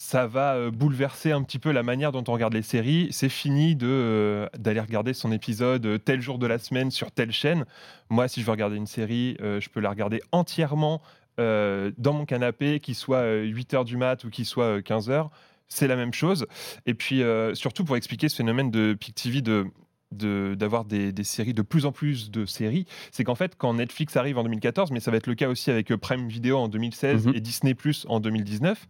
Ça 0.00 0.28
va 0.28 0.54
euh, 0.54 0.70
bouleverser 0.70 1.32
un 1.32 1.42
petit 1.42 1.58
peu 1.58 1.72
la 1.72 1.82
manière 1.82 2.12
dont 2.12 2.22
on 2.28 2.32
regarde 2.32 2.54
les 2.54 2.62
séries. 2.62 3.08
C'est 3.10 3.28
fini 3.28 3.76
euh, 3.82 4.48
d'aller 4.56 4.78
regarder 4.78 5.12
son 5.12 5.32
épisode 5.32 5.84
euh, 5.86 5.98
tel 5.98 6.20
jour 6.20 6.38
de 6.38 6.46
la 6.46 6.58
semaine 6.58 6.92
sur 6.92 7.10
telle 7.10 7.32
chaîne. 7.32 7.64
Moi, 8.08 8.28
si 8.28 8.40
je 8.40 8.46
veux 8.46 8.52
regarder 8.52 8.76
une 8.76 8.86
série, 8.86 9.36
je 9.40 9.68
peux 9.68 9.80
la 9.80 9.90
regarder 9.90 10.22
entièrement 10.32 11.02
dans 11.36 12.12
mon 12.12 12.24
canapé, 12.24 12.80
qu'il 12.80 12.94
soit 12.94 13.42
8 13.42 13.74
h 13.74 13.84
du 13.84 13.96
mat 13.96 14.24
ou 14.24 14.30
qu'il 14.30 14.46
soit 14.46 14.82
15 14.82 15.10
h 15.10 15.28
c'est 15.68 15.86
la 15.86 15.96
même 15.96 16.14
chose. 16.14 16.46
Et 16.86 16.94
puis, 16.94 17.22
surtout 17.52 17.84
pour 17.84 17.96
expliquer 17.96 18.30
ce 18.30 18.36
phénomène 18.36 18.70
de 18.70 18.96
Peak 18.98 19.14
TV 19.14 19.42
de 19.42 19.66
d'avoir 20.12 20.84
des, 20.84 21.12
séries, 21.24 21.54
de 21.54 21.62
plus 21.62 21.86
en 21.86 21.92
plus 21.92 22.30
de 22.30 22.46
séries, 22.46 22.86
c'est 23.10 23.24
qu'en 23.24 23.34
fait, 23.34 23.54
quand 23.56 23.74
Netflix 23.74 24.16
arrive 24.16 24.38
en 24.38 24.42
2014, 24.42 24.90
mais 24.90 25.00
ça 25.00 25.10
va 25.10 25.16
être 25.16 25.26
le 25.26 25.34
cas 25.34 25.48
aussi 25.48 25.70
avec 25.70 25.92
euh, 25.92 25.98
Prime 25.98 26.28
Video 26.28 26.58
en 26.58 26.68
2016 26.68 27.26
mhm. 27.26 27.34
et 27.34 27.40
Disney 27.40 27.74
Plus 27.74 28.06
en 28.08 28.20
2019, 28.20 28.86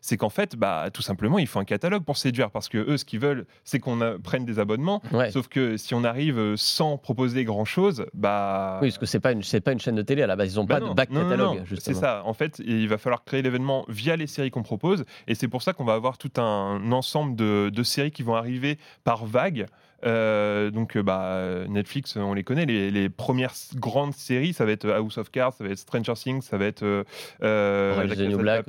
c'est 0.00 0.16
qu'en 0.16 0.30
fait, 0.30 0.56
bah, 0.56 0.88
tout 0.92 1.02
simplement, 1.02 1.38
il 1.38 1.46
faut 1.46 1.58
un 1.58 1.64
catalogue 1.64 2.04
pour 2.04 2.16
séduire 2.16 2.50
parce 2.50 2.68
que 2.68 2.78
eux, 2.78 2.96
ce 2.96 3.04
qu'ils 3.04 3.20
veulent, 3.20 3.46
c'est 3.64 3.78
qu'on 3.78 4.18
prenne 4.22 4.44
des 4.44 4.58
abonnements. 4.58 5.02
Sauf 5.30 5.48
que 5.48 5.76
si 5.76 5.94
on 5.94 6.04
arrive 6.04 6.38
euh, 6.38 6.56
sans 6.56 6.96
proposer 6.96 7.44
grand 7.44 7.64
chose, 7.64 8.06
bah. 8.14 8.78
Oui, 8.82 8.88
parce 8.88 8.98
que 8.98 9.06
c'est 9.06 9.20
pas 9.20 9.32
une, 9.32 9.42
pas 9.42 9.72
une 9.72 9.80
chaîne 9.80 9.94
de 9.94 10.02
télé 10.02 10.22
à 10.22 10.26
la 10.26 10.36
base, 10.36 10.54
ils 10.54 10.56
n'ont 10.56 10.64
bah 10.64 10.80
pas 10.80 10.88
de 10.88 10.94
back 10.94 11.10
catalogue. 11.10 11.62
C'est 11.78 11.94
ça. 11.94 12.22
En 12.24 12.34
fait, 12.34 12.60
il 12.64 12.88
va 12.88 12.98
falloir 12.98 13.24
créer 13.24 13.42
l'événement 13.42 13.84
via 13.88 14.16
les 14.16 14.26
séries 14.26 14.50
qu'on 14.50 14.62
propose, 14.62 15.04
et 15.26 15.34
c'est 15.34 15.48
pour 15.48 15.62
ça 15.62 15.72
qu'on 15.72 15.84
va 15.84 15.94
avoir 15.94 16.18
tout 16.18 16.32
un 16.40 16.92
ensemble 16.92 17.36
de, 17.36 17.70
de 17.72 17.82
séries 17.82 18.10
qui 18.10 18.22
vont 18.22 18.34
arriver 18.34 18.78
par 19.04 19.26
vague. 19.26 19.66
Euh, 20.04 20.70
donc, 20.70 20.96
euh, 20.96 21.02
bah, 21.02 21.64
Netflix, 21.68 22.16
on 22.16 22.34
les 22.34 22.44
connaît. 22.44 22.66
Les, 22.66 23.08
premières 23.08 23.54
grandes 23.76 24.14
séries, 24.14 24.52
ça 24.52 24.64
va 24.64 24.72
être 24.72 24.88
House 24.90 25.18
of 25.18 25.30
Cards, 25.30 25.54
ça 25.54 25.64
va 25.64 25.70
être 25.70 25.78
Stranger 25.78 26.14
Things, 26.14 26.42
ça 26.42 26.56
va 26.56 26.66
être 26.66 27.04
euh, 27.42 28.28
New 28.28 28.38
Black 28.38 28.66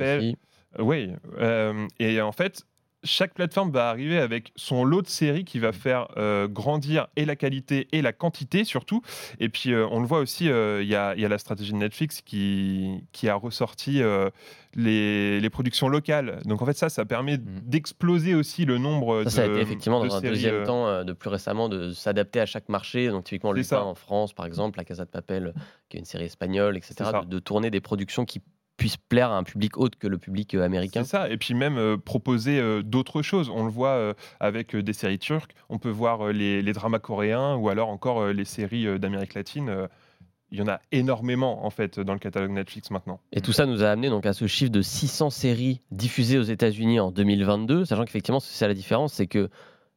Oui. 0.80 1.12
et 2.00 2.22
en 2.22 2.32
fait, 2.32 2.66
chaque 3.04 3.34
plateforme 3.34 3.72
va 3.72 3.90
arriver 3.90 4.18
avec 4.18 4.52
son 4.56 4.86
lot 4.86 5.02
de 5.02 5.08
séries 5.08 5.46
qui 5.46 5.60
va 5.60 5.72
faire 5.72 6.08
euh, 6.18 6.48
grandir 6.48 7.08
et 7.16 7.26
la 7.26 7.36
qualité 7.36 7.88
et 7.92 8.02
la 8.02 8.14
quantité 8.14 8.64
surtout. 8.64 9.02
Et 9.40 9.50
puis 9.50 9.74
euh, 9.74 9.88
on 9.92 10.00
le 10.00 10.08
voit 10.08 10.20
aussi, 10.20 10.50
euh, 10.50 10.82
il 10.82 10.88
y, 10.88 10.96
a, 10.96 11.16
la 11.16 11.38
stratégie 11.38 11.72
de 11.72 11.78
Netflix 11.78 12.22
qui, 12.22 13.04
qui 13.12 13.30
a 13.30 13.36
ressorti 13.36 14.02
les, 14.76 15.50
productions 15.52 15.88
locales. 15.88 16.40
Donc 16.46 16.62
en 16.62 16.66
fait 16.66 16.78
ça, 16.78 16.90
ça 16.90 17.06
permet 17.06 17.38
mm. 17.38 17.62
d'exploser 17.64 18.36
aussi 18.36 18.66
le 18.66 18.78
nombre 18.78 19.20
ça, 19.20 19.26
de 19.26 19.30
Ça 19.30 19.42
a 19.44 19.46
été 19.48 19.60
effectivement 19.60 20.04
dans 20.04 20.16
un 20.16 20.22
deuxième 20.22 20.64
temps, 20.64 21.04
de 21.04 21.14
plus 21.14 21.30
récemment, 21.30 21.70
de 21.70 21.92
s'adapter 21.92 22.40
à 22.40 22.46
chaque 22.46 22.70
marché. 22.70 23.10
Donc 23.10 23.26
typiquement 23.26 23.52
Lupin 23.52 23.82
en 23.82 23.96
France 23.96 24.34
par 24.34 24.46
exemple, 24.46 24.78
La 24.78 24.86
Casa 24.86 25.06
de 25.06 25.10
Papel 25.10 25.54
qui 25.90 25.98
est 25.98 26.00
une 26.00 26.06
série 26.06 26.26
espagnole, 26.26 26.78
etc. 26.78 27.12
de 27.28 27.40
tourner 27.40 27.70
des 27.70 27.82
productions 27.82 28.26
qui 28.26 28.42
puisse 28.78 28.98
plaire 28.98 29.32
à 29.32 29.38
un 29.38 29.44
public 29.44 29.78
autre 29.78 29.98
que 29.98 30.08
le 30.08 30.18
public 30.18 30.56
euh, 30.56 30.64
américain. 30.64 31.04
C'est 31.04 31.12
ça, 31.12 31.30
et 31.30 31.38
puis 31.38 31.54
même 31.54 31.78
euh, 31.78 31.98
proposer 31.98 32.60
euh, 32.60 32.82
d'autres 32.82 33.22
choses. 33.22 33.50
On 33.50 33.66
le 33.66 33.72
voit 33.72 34.16
avec 34.40 34.76
des 34.76 34.94
séries 34.94 35.20
turques, 35.20 35.54
on 35.70 35.78
peut 35.78 35.90
voir 35.90 36.32
les, 36.32 36.74
dramas 36.74 37.00
coréens 37.00 37.56
ou 37.56 37.70
alors 37.70 37.90
encore 37.90 38.28
les 38.28 38.46
séries 38.46 39.00
d'Amérique 39.00 39.34
latine. 39.36 39.88
il 40.52 40.60
y 40.60 40.62
en 40.62 40.68
a 40.68 40.80
énormément 40.92 41.66
en 41.66 41.70
fait 41.70 42.00
dans 42.00 42.14
le 42.14 42.20
catalogue 42.20 42.52
Netflix 42.52 42.90
maintenant. 42.92 43.20
Et 43.32 43.42
tout 43.42 43.54
ça 43.54 43.66
nous 43.66 43.84
a 43.84 43.90
amené 43.90 44.10
donc 44.10 44.26
à 44.26 44.34
ce 44.34 44.48
chiffre 44.48 44.72
de 44.72 44.82
600 44.82 45.30
séries 45.30 45.82
diffusées 45.92 46.38
aux 46.38 46.44
États-Unis 46.44 47.00
en 47.00 47.12
2022, 47.12 47.86
sachant 47.86 48.06
qu'effectivement 48.06 48.40
c'est 48.40 48.68
la 48.68 48.74
différence, 48.74 49.14
c'est 49.14 49.28
que 49.28 49.50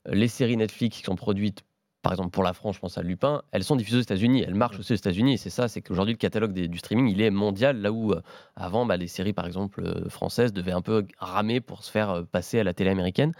les 0.06 0.28
séries 0.28 0.56
Netflix 0.56 0.98
qui 0.98 1.04
sont 1.04 1.16
produites 1.16 1.64
par 2.06 2.12
exemple 2.12 2.30
pour 2.30 2.44
la 2.44 2.52
France, 2.52 2.76
je 2.76 2.80
pense 2.80 2.98
à 2.98 3.02
Lupin, 3.02 3.42
elles 3.50 3.64
sont 3.64 3.74
diffusées 3.74 3.98
aux 3.98 4.02
États-Unis, 4.02 4.44
elles 4.46 4.54
marchent 4.54 4.78
aussi 4.78 4.92
aux 4.92 4.96
États-Unis, 4.96 5.32
et 5.32 5.36
c'est 5.38 5.50
ça, 5.50 5.66
c'est 5.66 5.80
qu'aujourd'hui 5.82 6.14
le 6.14 6.18
catalogue 6.18 6.52
du 6.52 6.78
streaming, 6.78 7.08
il 7.08 7.20
est 7.20 7.30
mondial, 7.30 7.80
là 7.80 7.90
où 7.90 8.12
euh, 8.12 8.22
avant, 8.54 8.86
bah, 8.86 8.96
les 8.96 9.08
séries 9.08 9.32
par 9.32 9.44
exemple 9.44 9.82
euh, 9.82 10.08
françaises 10.08 10.52
devaient 10.52 10.70
un 10.70 10.82
peu 10.82 11.04
ramer 11.18 11.60
pour 11.60 11.82
se 11.82 11.90
faire 11.90 12.10
euh, 12.10 12.22
passer 12.22 12.60
à 12.60 12.64
la 12.64 12.74
télé 12.74 12.90
américaine. 12.90 13.32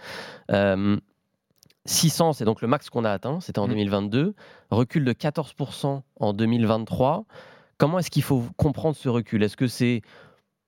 600, 1.85 2.33
c'est 2.33 2.43
donc 2.43 2.61
le 2.61 2.67
max 2.67 2.89
qu'on 2.89 3.05
a 3.05 3.11
atteint, 3.11 3.39
c'était 3.39 3.59
en 3.59 3.69
2022, 3.69 4.25
mmh. 4.25 4.33
recul 4.71 5.05
de 5.05 5.13
14% 5.13 6.01
en 6.19 6.33
2023. 6.33 7.23
Comment 7.77 7.99
est-ce 7.99 8.11
qu'il 8.11 8.23
faut 8.23 8.43
comprendre 8.57 8.97
ce 8.97 9.07
recul? 9.07 9.43
Est-ce 9.43 9.55
que 9.55 9.67
c'est 9.67 10.01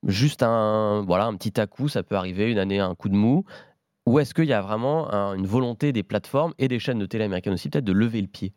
juste 0.08 0.41
un, 0.41 1.03
voilà, 1.06 1.25
un 1.25 1.36
petit 1.36 1.60
à-coup, 1.60 1.89
ça 1.89 2.03
peut 2.03 2.15
arriver, 2.15 2.50
une 2.50 2.60
année, 2.60 2.79
un 2.79 2.96
coup 2.96 3.10
de 3.10 3.15
mou? 3.15 3.44
Ou 4.10 4.20
est-ce 4.20 4.34
qu'il 4.34 4.46
y 4.46 4.54
a 4.54 4.62
vraiment 4.62 5.08
une 5.36 5.46
volonté 5.46 5.94
des 5.94 6.04
plateformes 6.04 6.54
et 6.58 6.68
des 6.68 6.80
chaînes 6.80 7.00
de 7.00 7.06
télé 7.06 7.25
américaines 7.25 7.54
aussi 7.54 7.70
peut-être 7.70 7.86
de 7.86 7.92
lever 7.92 8.22
le 8.22 8.28
pied? 8.28 8.54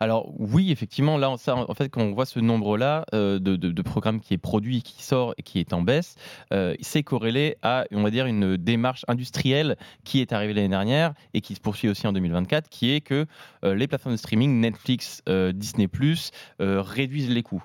Alors 0.00 0.32
oui, 0.38 0.70
effectivement, 0.70 1.18
là, 1.18 1.34
ça, 1.38 1.56
en 1.56 1.74
fait, 1.74 1.88
quand 1.88 2.02
on 2.02 2.12
voit 2.12 2.26
ce 2.26 2.40
nombre-là 2.40 3.04
euh, 3.14 3.38
de, 3.38 3.82
programmes 3.82 4.20
qui 4.20 4.34
est 4.34 4.38
produit, 4.38 4.82
qui 4.82 5.02
sort 5.02 5.34
et 5.38 5.42
qui 5.42 5.60
est 5.60 5.72
en 5.72 5.82
baisse, 5.82 6.16
euh, 6.52 6.74
c'est 6.80 7.02
corrélé 7.02 7.56
à, 7.62 7.84
on 7.92 8.02
va 8.02 8.10
dire, 8.10 8.26
une 8.26 8.56
démarche 8.56 9.04
industrielle 9.08 9.76
qui 10.04 10.20
est 10.20 10.32
arrivée 10.32 10.54
l'année 10.54 10.68
dernière 10.68 11.14
et 11.34 11.40
qui 11.40 11.54
se 11.54 11.60
poursuit 11.60 11.88
aussi 11.88 12.06
en 12.06 12.12
2024, 12.12 12.68
qui 12.68 12.92
est 12.92 13.00
que 13.00 13.26
euh, 13.64 13.74
les 13.74 13.86
plateformes 13.86 14.14
de 14.14 14.18
streaming, 14.18 14.60
Netflix, 14.60 15.22
Disney+, 15.54 15.88
réduisent 16.58 17.30
les 17.30 17.42
coûts. 17.42 17.64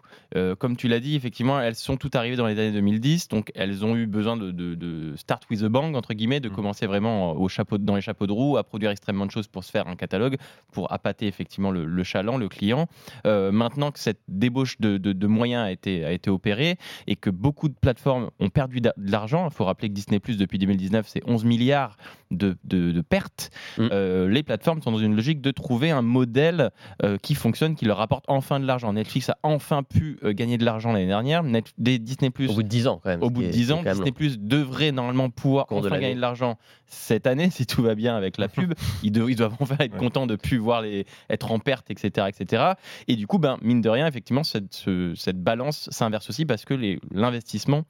comme 0.59 0.75
tu 0.75 0.87
l'as 0.87 0.99
dit, 0.99 1.15
effectivement, 1.15 1.59
elles 1.59 1.75
sont 1.75 1.97
toutes 1.97 2.15
arrivées 2.15 2.35
dans 2.35 2.47
les 2.47 2.59
années 2.59 2.71
2010, 2.71 3.27
donc 3.29 3.51
elles 3.55 3.85
ont 3.85 3.95
eu 3.95 4.07
besoin 4.07 4.37
de, 4.37 5.13
start 5.15 5.43
with 5.49 5.63
a 5.63 5.69
bang, 5.69 5.95
entre 5.95 6.13
guillemets, 6.13 6.39
de 6.39 6.49
mmh. 6.49 6.53
commencer 6.53 6.87
vraiment 6.87 7.33
au 7.33 7.47
chapeau, 7.47 7.77
dans 7.77 7.95
les 7.95 8.01
chapeaux 8.01 8.27
de 8.27 8.31
roue, 8.31 8.57
à 8.57 8.63
produire 8.63 8.91
extrêmement 8.91 9.25
de 9.25 9.31
choses 9.31 9.47
pour 9.47 9.63
se 9.63 9.71
faire 9.71 9.87
un 9.87 9.95
catalogue, 9.95 10.37
pour 10.71 10.91
appâter 10.91 11.27
effectivement 11.27 11.71
le, 11.71 11.85
le 11.85 12.03
chaland, 12.19 12.37
le 12.37 12.49
client. 12.49 12.87
Euh, 13.25 13.51
maintenant 13.51 13.91
que 13.91 13.99
cette 13.99 14.19
débauche 14.27 14.79
de, 14.79 15.27
moyens 15.27 15.63
a 15.63 15.71
été, 15.71 16.05
a 16.05 16.11
été 16.11 16.29
opérée 16.29 16.77
et 17.07 17.15
que 17.15 17.29
beaucoup 17.29 17.69
de 17.69 17.75
plateformes 17.79 18.29
ont 18.39 18.49
perdu 18.49 18.81
de 18.81 18.91
l'argent, 18.97 19.47
il 19.49 19.53
faut 19.53 19.65
rappeler 19.65 19.89
que 19.89 19.93
Disney 19.93 20.19
Plus 20.19 20.37
depuis 20.37 20.57
2019 20.57 21.05
c'est 21.07 21.21
11 21.25 21.45
milliards 21.45 21.97
de, 22.31 22.55
pertes, 23.01 23.49
mm. 23.77 23.87
euh, 23.91 24.29
les 24.29 24.43
plateformes 24.43 24.81
sont 24.81 24.91
dans 24.91 24.99
une 24.99 25.15
logique 25.15 25.41
de 25.41 25.51
trouver 25.51 25.89
un 25.91 26.01
modèle 26.01 26.71
euh, 27.03 27.17
qui 27.17 27.35
fonctionne, 27.35 27.75
qui 27.75 27.85
leur 27.85 27.97
rapporte 27.97 28.25
enfin 28.27 28.59
de 28.59 28.65
l'argent. 28.65 28.93
Netflix 28.93 29.29
a 29.29 29.37
enfin 29.43 29.83
pu 29.83 30.19
gagner 30.23 30.57
de 30.57 30.65
l'argent 30.65 30.91
l'année 30.91 31.07
dernière. 31.07 31.43
Disney 31.77 32.29
Plus 32.29 32.49
au 32.49 32.53
bout 32.53 32.63
de 32.63 32.67
10 32.67 32.87
ans 32.87 32.99
quand 33.03 33.09
même. 33.09 33.23
Au 33.23 33.29
bout 33.29 33.43
de 33.43 33.47
10 33.47 33.71
ans, 33.71 33.83
Disney 33.83 34.11
Plus 34.11 34.39
devrait 34.39 34.91
normalement 34.91 35.29
pouvoir 35.29 35.65
enfin 35.69 35.99
gagner 35.99 36.15
de 36.15 36.21
l'argent 36.21 36.57
cette 36.89 37.27
année 37.27 37.49
si 37.49 37.65
tout 37.65 37.81
va 37.81 37.95
bien 37.95 38.15
avec 38.15 38.37
la 38.37 38.47
pub. 38.47 38.73
ils, 39.03 39.11
doivent, 39.11 39.31
ils 39.31 39.35
doivent 39.35 39.55
enfin 39.59 39.75
être 39.79 39.95
contents 39.95 40.27
de 40.27 40.35
plus 40.35 40.57
voir 40.57 40.81
les 40.81 41.05
être 41.29 41.51
en 41.51 41.59
perte, 41.59 41.89
etc., 41.91 42.27
etc. 42.27 42.73
Et 43.07 43.15
du 43.15 43.27
coup, 43.27 43.37
ben 43.37 43.57
mine 43.61 43.81
de 43.81 43.89
rien, 43.89 44.07
effectivement, 44.07 44.43
cette, 44.43 44.85
cette 45.15 45.41
balance 45.41 45.89
s'inverse 45.91 46.29
aussi 46.29 46.45
parce 46.45 46.65
que 46.65 46.73
l'investissement 47.11 47.85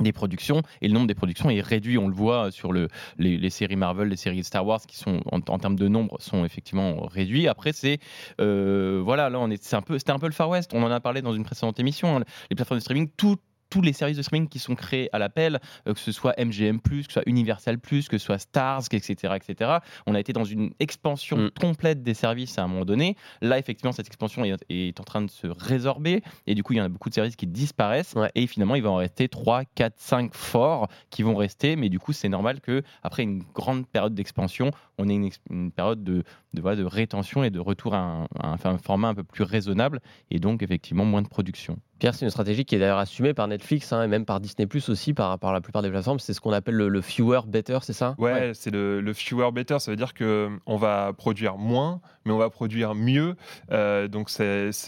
des 0.00 0.12
productions 0.12 0.62
et 0.80 0.88
le 0.88 0.94
nombre 0.94 1.06
des 1.06 1.14
productions 1.14 1.50
est 1.50 1.60
réduit. 1.60 1.98
On 1.98 2.08
le 2.08 2.14
voit 2.14 2.50
sur 2.50 2.72
le, 2.72 2.88
les, 3.18 3.50
séries 3.50 3.76
Marvel, 3.76 4.08
les 4.08 4.16
séries 4.16 4.44
Star 4.44 4.64
Wars 4.64 4.80
qui 4.86 4.96
sont 4.96 5.20
en, 5.30 5.40
termes 5.40 5.76
de 5.76 5.88
nombre 5.88 6.16
sont 6.20 6.44
effectivement 6.44 7.06
réduits. 7.06 7.48
Après 7.48 7.72
c'est 7.72 7.98
euh, 8.40 9.02
voilà 9.04 9.28
là 9.30 9.40
on 9.40 9.50
est 9.50 9.62
c'est 9.62 9.76
un 9.76 9.82
peu 9.82 9.98
c'était 9.98 10.12
un 10.12 10.18
peu 10.18 10.26
le 10.26 10.32
Far 10.32 10.48
West. 10.48 10.72
On 10.74 10.82
en 10.82 10.90
a 10.90 11.00
parlé 11.00 11.22
dans 11.22 11.34
une 11.34 11.44
précédente 11.44 11.80
émission. 11.80 12.18
Hein. 12.18 12.24
Les 12.50 12.56
plateformes 12.56 12.78
de 12.78 12.82
streaming 12.82 13.10
tout 13.16 13.36
tous 13.70 13.80
les 13.80 13.92
services 13.92 14.16
de 14.16 14.22
streaming 14.22 14.48
qui 14.48 14.58
sont 14.58 14.74
créés 14.74 15.08
à 15.12 15.18
l'appel, 15.18 15.60
euh, 15.86 15.94
que 15.94 16.00
ce 16.00 16.12
soit 16.12 16.34
MGM+, 16.38 16.80
que 16.80 17.02
ce 17.06 17.12
soit 17.12 17.22
Universal+, 17.26 17.78
que 17.80 18.00
ce 18.00 18.18
soit 18.18 18.38
Stars, 18.38 18.82
etc., 18.92 19.34
etc. 19.36 19.78
On 20.06 20.14
a 20.14 20.20
été 20.20 20.32
dans 20.32 20.44
une 20.44 20.72
expansion 20.80 21.36
Mm. 21.38 21.50
complète 21.60 22.02
des 22.02 22.14
services 22.14 22.58
à 22.58 22.64
un 22.64 22.68
moment 22.68 22.84
donné. 22.84 23.16
Là, 23.40 23.58
effectivement, 23.58 23.92
cette 23.92 24.06
expansion 24.08 24.44
est, 24.44 24.56
est 24.68 24.98
en 25.00 25.04
train 25.04 25.22
de 25.22 25.30
se 25.30 25.46
résorber 25.46 26.22
et 26.46 26.54
du 26.54 26.62
coup, 26.62 26.72
il 26.72 26.76
y 26.76 26.80
en 26.80 26.84
a 26.84 26.88
beaucoup 26.88 27.08
de 27.08 27.14
services 27.14 27.36
qui 27.36 27.46
disparaissent 27.46 28.14
Ouais. 28.16 28.30
et 28.34 28.46
finalement, 28.46 28.74
il 28.74 28.82
va 28.82 28.90
en 28.90 28.96
rester 28.96 29.28
3, 29.28 29.64
4, 29.74 29.94
5 29.96 30.34
forts 30.34 30.88
qui 31.10 31.22
vont 31.22 31.36
rester. 31.36 31.76
Mais 31.76 31.88
du 31.88 31.98
coup, 31.98 32.12
c'est 32.12 32.28
normal 32.28 32.60
que 32.60 32.82
après 33.02 33.22
une 33.22 33.42
grande 33.54 33.86
période 33.86 34.14
d'expansion, 34.14 34.70
on 34.98 35.08
ait 35.08 35.30
une 35.50 35.70
période 35.70 36.02
de, 36.02 36.24
de, 36.54 36.60
voilà, 36.60 36.76
de 36.76 36.84
rétention 36.84 37.44
et 37.44 37.50
de 37.50 37.58
retour 37.60 37.94
à 37.94 37.98
un, 37.98 38.24
à 38.40 38.56
un- 38.68 38.78
format 38.78 39.08
un 39.08 39.14
peu 39.14 39.24
plus 39.24 39.44
raisonnable 39.44 40.00
et 40.30 40.38
donc 40.38 40.62
effectivement 40.62 41.04
moins 41.04 41.22
de 41.22 41.28
production. 41.28 41.78
Pierre, 41.98 42.14
c'est 42.14 42.24
une 42.24 42.30
stratégie 42.30 42.64
qui 42.64 42.74
est 42.76 42.78
d'ailleurs 42.78 42.96
assumée 42.98 43.34
par 43.34 43.46
Netflix 43.46 43.92
hein, 43.92 44.02
et 44.02 44.06
même 44.08 44.24
par 44.24 44.40
Disney 44.40 44.66
Plus 44.66 44.88
aussi, 44.88 45.12
par, 45.12 45.38
par 45.38 45.52
la 45.52 45.60
plupart 45.60 45.82
des 45.82 45.90
plateformes. 45.90 46.18
C'est 46.18 46.32
ce 46.32 46.40
qu'on 46.40 46.52
appelle 46.52 46.74
le, 46.76 46.88
le 46.88 47.00
fewer 47.02 47.40
better, 47.46 47.78
c'est 47.82 47.92
ça? 47.92 48.14
Ouais, 48.16 48.52
c'est 48.54 48.70
le, 48.70 49.02
le 49.02 49.12
fewer 49.12 49.50
better. 49.52 49.78
Ça 49.80 49.90
veut 49.90 49.96
dire 49.98 50.14
que 50.14 50.48
on 50.64 50.76
va 50.78 51.12
produire 51.12 51.58
moins, 51.58 52.00
mais 52.24 52.32
on 52.32 52.38
va 52.38 52.48
produire 52.48 52.94
mieux. 52.94 53.36
Euh, 53.70 54.08
donc 54.08 54.30
ça 54.30 54.44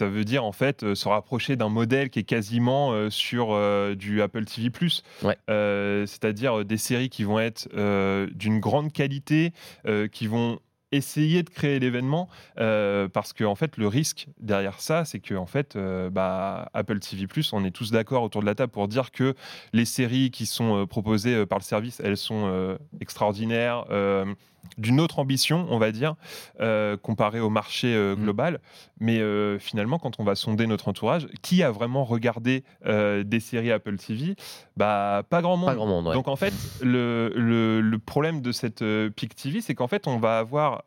veut 0.07 0.23
dire 0.25 0.43
en 0.43 0.51
fait 0.53 0.83
euh, 0.83 0.95
se 0.95 1.07
rapprocher 1.07 1.55
d'un 1.55 1.69
modèle 1.69 2.09
qui 2.09 2.17
est 2.19 2.23
quasiment 2.23 2.91
euh, 2.93 3.11
sur 3.11 3.49
euh, 3.51 3.93
du 3.93 4.23
Apple 4.23 4.45
TV+. 4.45 4.71
Ouais. 5.21 5.37
Euh, 5.51 6.07
C'est-à-dire 6.07 6.65
des 6.65 6.77
séries 6.77 7.09
qui 7.09 7.23
vont 7.23 7.39
être 7.39 7.69
euh, 7.75 8.27
d'une 8.33 8.59
grande 8.59 8.91
qualité, 8.91 9.53
euh, 9.85 10.07
qui 10.07 10.25
vont 10.25 10.57
essayer 10.93 11.43
de 11.43 11.49
créer 11.49 11.79
l'événement 11.79 12.29
euh, 12.59 13.07
parce 13.07 13.33
que 13.33 13.43
en 13.43 13.55
fait 13.55 13.77
le 13.77 13.87
risque 13.87 14.27
derrière 14.39 14.79
ça 14.79 15.05
c'est 15.05 15.19
que 15.19 15.33
en 15.33 15.45
fait 15.45 15.75
euh, 15.75 16.09
bah, 16.09 16.69
Apple 16.73 16.99
TV 16.99 17.27
on 17.51 17.65
est 17.65 17.71
tous 17.71 17.91
d'accord 17.91 18.23
autour 18.23 18.41
de 18.41 18.45
la 18.45 18.55
table 18.55 18.71
pour 18.71 18.87
dire 18.87 19.11
que 19.11 19.33
les 19.73 19.85
séries 19.85 20.31
qui 20.31 20.45
sont 20.45 20.81
euh, 20.81 20.85
proposées 20.85 21.45
par 21.45 21.57
le 21.57 21.63
service 21.63 21.99
elles 21.99 22.17
sont 22.17 22.77
extraordinaires 22.99 23.85
d'une 24.77 24.99
autre 24.99 25.19
ambition 25.19 25.67
on 25.69 25.77
va 25.77 25.91
dire 25.91 26.15
euh, 26.59 26.97
comparé 26.97 27.39
au 27.39 27.49
marché 27.49 27.93
euh, 27.93 28.15
Mm. 28.15 28.23
global 28.23 28.59
mais 28.99 29.19
euh, 29.19 29.59
finalement 29.59 29.99
quand 29.99 30.19
on 30.19 30.23
va 30.23 30.35
sonder 30.35 30.65
notre 30.67 30.87
entourage 30.87 31.27
qui 31.41 31.61
a 31.63 31.71
vraiment 31.71 32.03
regardé 32.05 32.63
euh, 32.85 33.23
des 33.23 33.39
séries 33.39 33.71
Apple 33.71 33.97
TV 33.97 34.35
bah 34.77 35.23
pas 35.29 35.41
grand 35.41 35.57
monde 35.57 35.69
Pas 35.69 35.75
grand 35.75 35.85
monde, 35.87 36.07
ouais. 36.07 36.13
donc 36.13 36.27
en 36.27 36.35
fait, 36.35 36.53
le, 36.81 37.31
le- 37.35 37.81
le 37.81 37.99
problème 37.99 38.41
de 38.41 38.51
cette 38.51 38.83
Peak 39.15 39.35
TV, 39.35 39.61
c'est 39.61 39.75
qu'en 39.75 39.87
fait, 39.87 40.07
on 40.07 40.17
va 40.17 40.39
avoir 40.39 40.81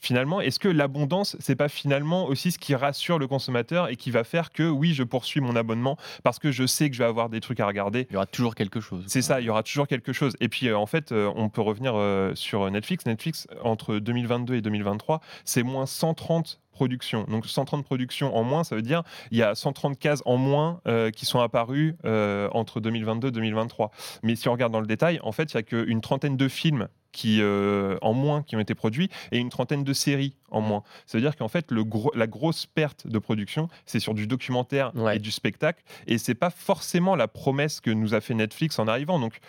finalement, 0.00 0.40
est-ce 0.40 0.58
que 0.58 0.68
l'abondance, 0.68 1.36
c'est 1.40 1.56
pas 1.56 1.68
finalement 1.68 2.26
aussi 2.26 2.52
ce 2.52 2.58
qui 2.58 2.74
rassure 2.74 3.18
le 3.18 3.26
consommateur 3.26 3.88
et 3.88 3.96
qui 3.96 4.10
va 4.10 4.24
faire 4.24 4.52
que 4.52 4.68
oui, 4.68 4.94
je 4.94 5.02
poursuis 5.02 5.40
mon 5.40 5.56
abonnement 5.56 5.96
parce 6.22 6.38
que 6.38 6.52
je 6.52 6.66
sais 6.66 6.88
que 6.88 6.96
je 6.96 7.02
vais 7.02 7.08
avoir 7.08 7.28
des 7.28 7.40
trucs 7.40 7.60
à 7.60 7.66
regarder? 7.66 8.06
Il 8.10 8.14
y 8.14 8.16
aura 8.16 8.26
toujours 8.26 8.54
quelque 8.54 8.80
chose. 8.80 9.04
C'est 9.06 9.22
ça, 9.22 9.40
il 9.40 9.46
y 9.46 9.50
aura 9.50 9.62
toujours 9.62 9.86
quelque 9.86 10.12
chose. 10.12 10.36
Et 10.40 10.48
puis, 10.48 10.68
euh, 10.68 10.78
en 10.78 10.86
fait, 10.86 11.12
euh, 11.12 11.30
on 11.36 11.48
peut 11.48 11.60
revenir 11.60 11.94
euh, 11.96 12.34
sur 12.34 12.70
Netflix. 12.70 13.06
Netflix, 13.06 13.46
entre 13.62 13.98
2022 13.98 14.54
et 14.54 14.60
2023, 14.60 15.20
c'est 15.44 15.62
moins 15.62 15.86
130 15.86 16.60
productions. 16.78 17.24
Donc, 17.24 17.46
130 17.46 17.84
productions 17.84 18.36
en 18.36 18.44
moins, 18.44 18.62
ça 18.62 18.76
veut 18.76 18.82
dire 18.82 19.02
il 19.32 19.38
y 19.38 19.42
a 19.42 19.56
130 19.56 19.98
cases 19.98 20.22
en 20.26 20.36
moins 20.36 20.80
euh, 20.86 21.10
qui 21.10 21.26
sont 21.26 21.40
apparues 21.40 21.96
euh, 22.04 22.48
entre 22.52 22.78
2022 22.80 23.28
et 23.28 23.30
2023. 23.32 23.90
Mais 24.22 24.36
si 24.36 24.48
on 24.48 24.52
regarde 24.52 24.72
dans 24.72 24.80
le 24.80 24.86
détail, 24.86 25.18
en 25.24 25.32
fait, 25.32 25.52
il 25.52 25.56
y 25.56 25.58
a 25.58 25.62
qu'une 25.64 26.00
trentaine 26.00 26.36
de 26.36 26.46
films 26.48 26.86
qui, 27.10 27.38
euh, 27.40 27.96
en 28.00 28.12
moins 28.12 28.42
qui 28.44 28.54
ont 28.54 28.60
été 28.60 28.76
produits 28.76 29.08
et 29.32 29.38
une 29.38 29.48
trentaine 29.48 29.82
de 29.82 29.92
séries 29.92 30.36
en 30.52 30.60
moins. 30.60 30.84
Ça 31.06 31.18
veut 31.18 31.22
dire 31.22 31.34
qu'en 31.36 31.48
fait, 31.48 31.72
le 31.72 31.82
la 32.14 32.26
grosse 32.28 32.66
perte 32.66 33.08
de 33.08 33.18
production, 33.18 33.68
c'est 33.86 33.98
sur 33.98 34.14
du 34.14 34.26
documentaire 34.28 34.92
Ouais. 34.94 35.16
et 35.16 35.18
du 35.18 35.32
spectacle. 35.32 35.82
Et 36.06 36.18
c'est 36.18 36.34
pas 36.36 36.50
forcément 36.50 37.16
la 37.16 37.26
promesse 37.26 37.80
que 37.80 37.90
nous 37.90 38.14
a 38.14 38.20
fait 38.20 38.34
Netflix 38.34 38.78
en 38.78 38.86
arrivant. 38.86 39.18
Donc, 39.18 39.40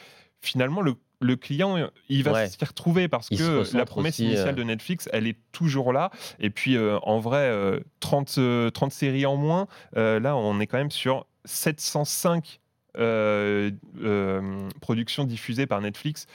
finalement, 0.42 0.82
le, 0.82 0.96
le 1.22 1.36
client, 1.36 1.90
il 2.08 2.24
va 2.24 2.32
Ouais. 2.32 2.48
s'y 2.48 2.64
retrouver 2.64 3.08
parce 3.10 3.28
Il 3.32 3.38
que 3.40 3.76
la 3.76 3.86
promesse 3.86 4.20
initiale 4.20 4.50
euh. 4.50 4.54
de 4.54 4.64
Netflix, 4.64 5.10
elle 5.12 5.28
est 5.28 5.38
toujours 5.52 5.92
là. 5.92 6.12
Et 6.40 6.50
puis, 6.50 6.78
euh, 6.78 6.98
en 7.04 7.20
vrai, 7.20 7.40
euh, 7.50 7.80
30, 8.00 8.36
euh, 8.38 8.70
30 8.70 8.92
séries 8.94 9.26
en 9.26 9.36
moins, 9.36 9.68
euh, 9.98 10.20
là, 10.20 10.38
on 10.38 10.60
est 10.62 10.68
quand 10.68 10.78
même 10.78 10.92
sur 10.92 11.26
705 11.46 12.62
euh, 12.98 13.72
euh, 14.02 14.70
productions 14.82 15.26
diffusées 15.26 15.68
par 15.68 15.82
Netflix. 15.82 16.26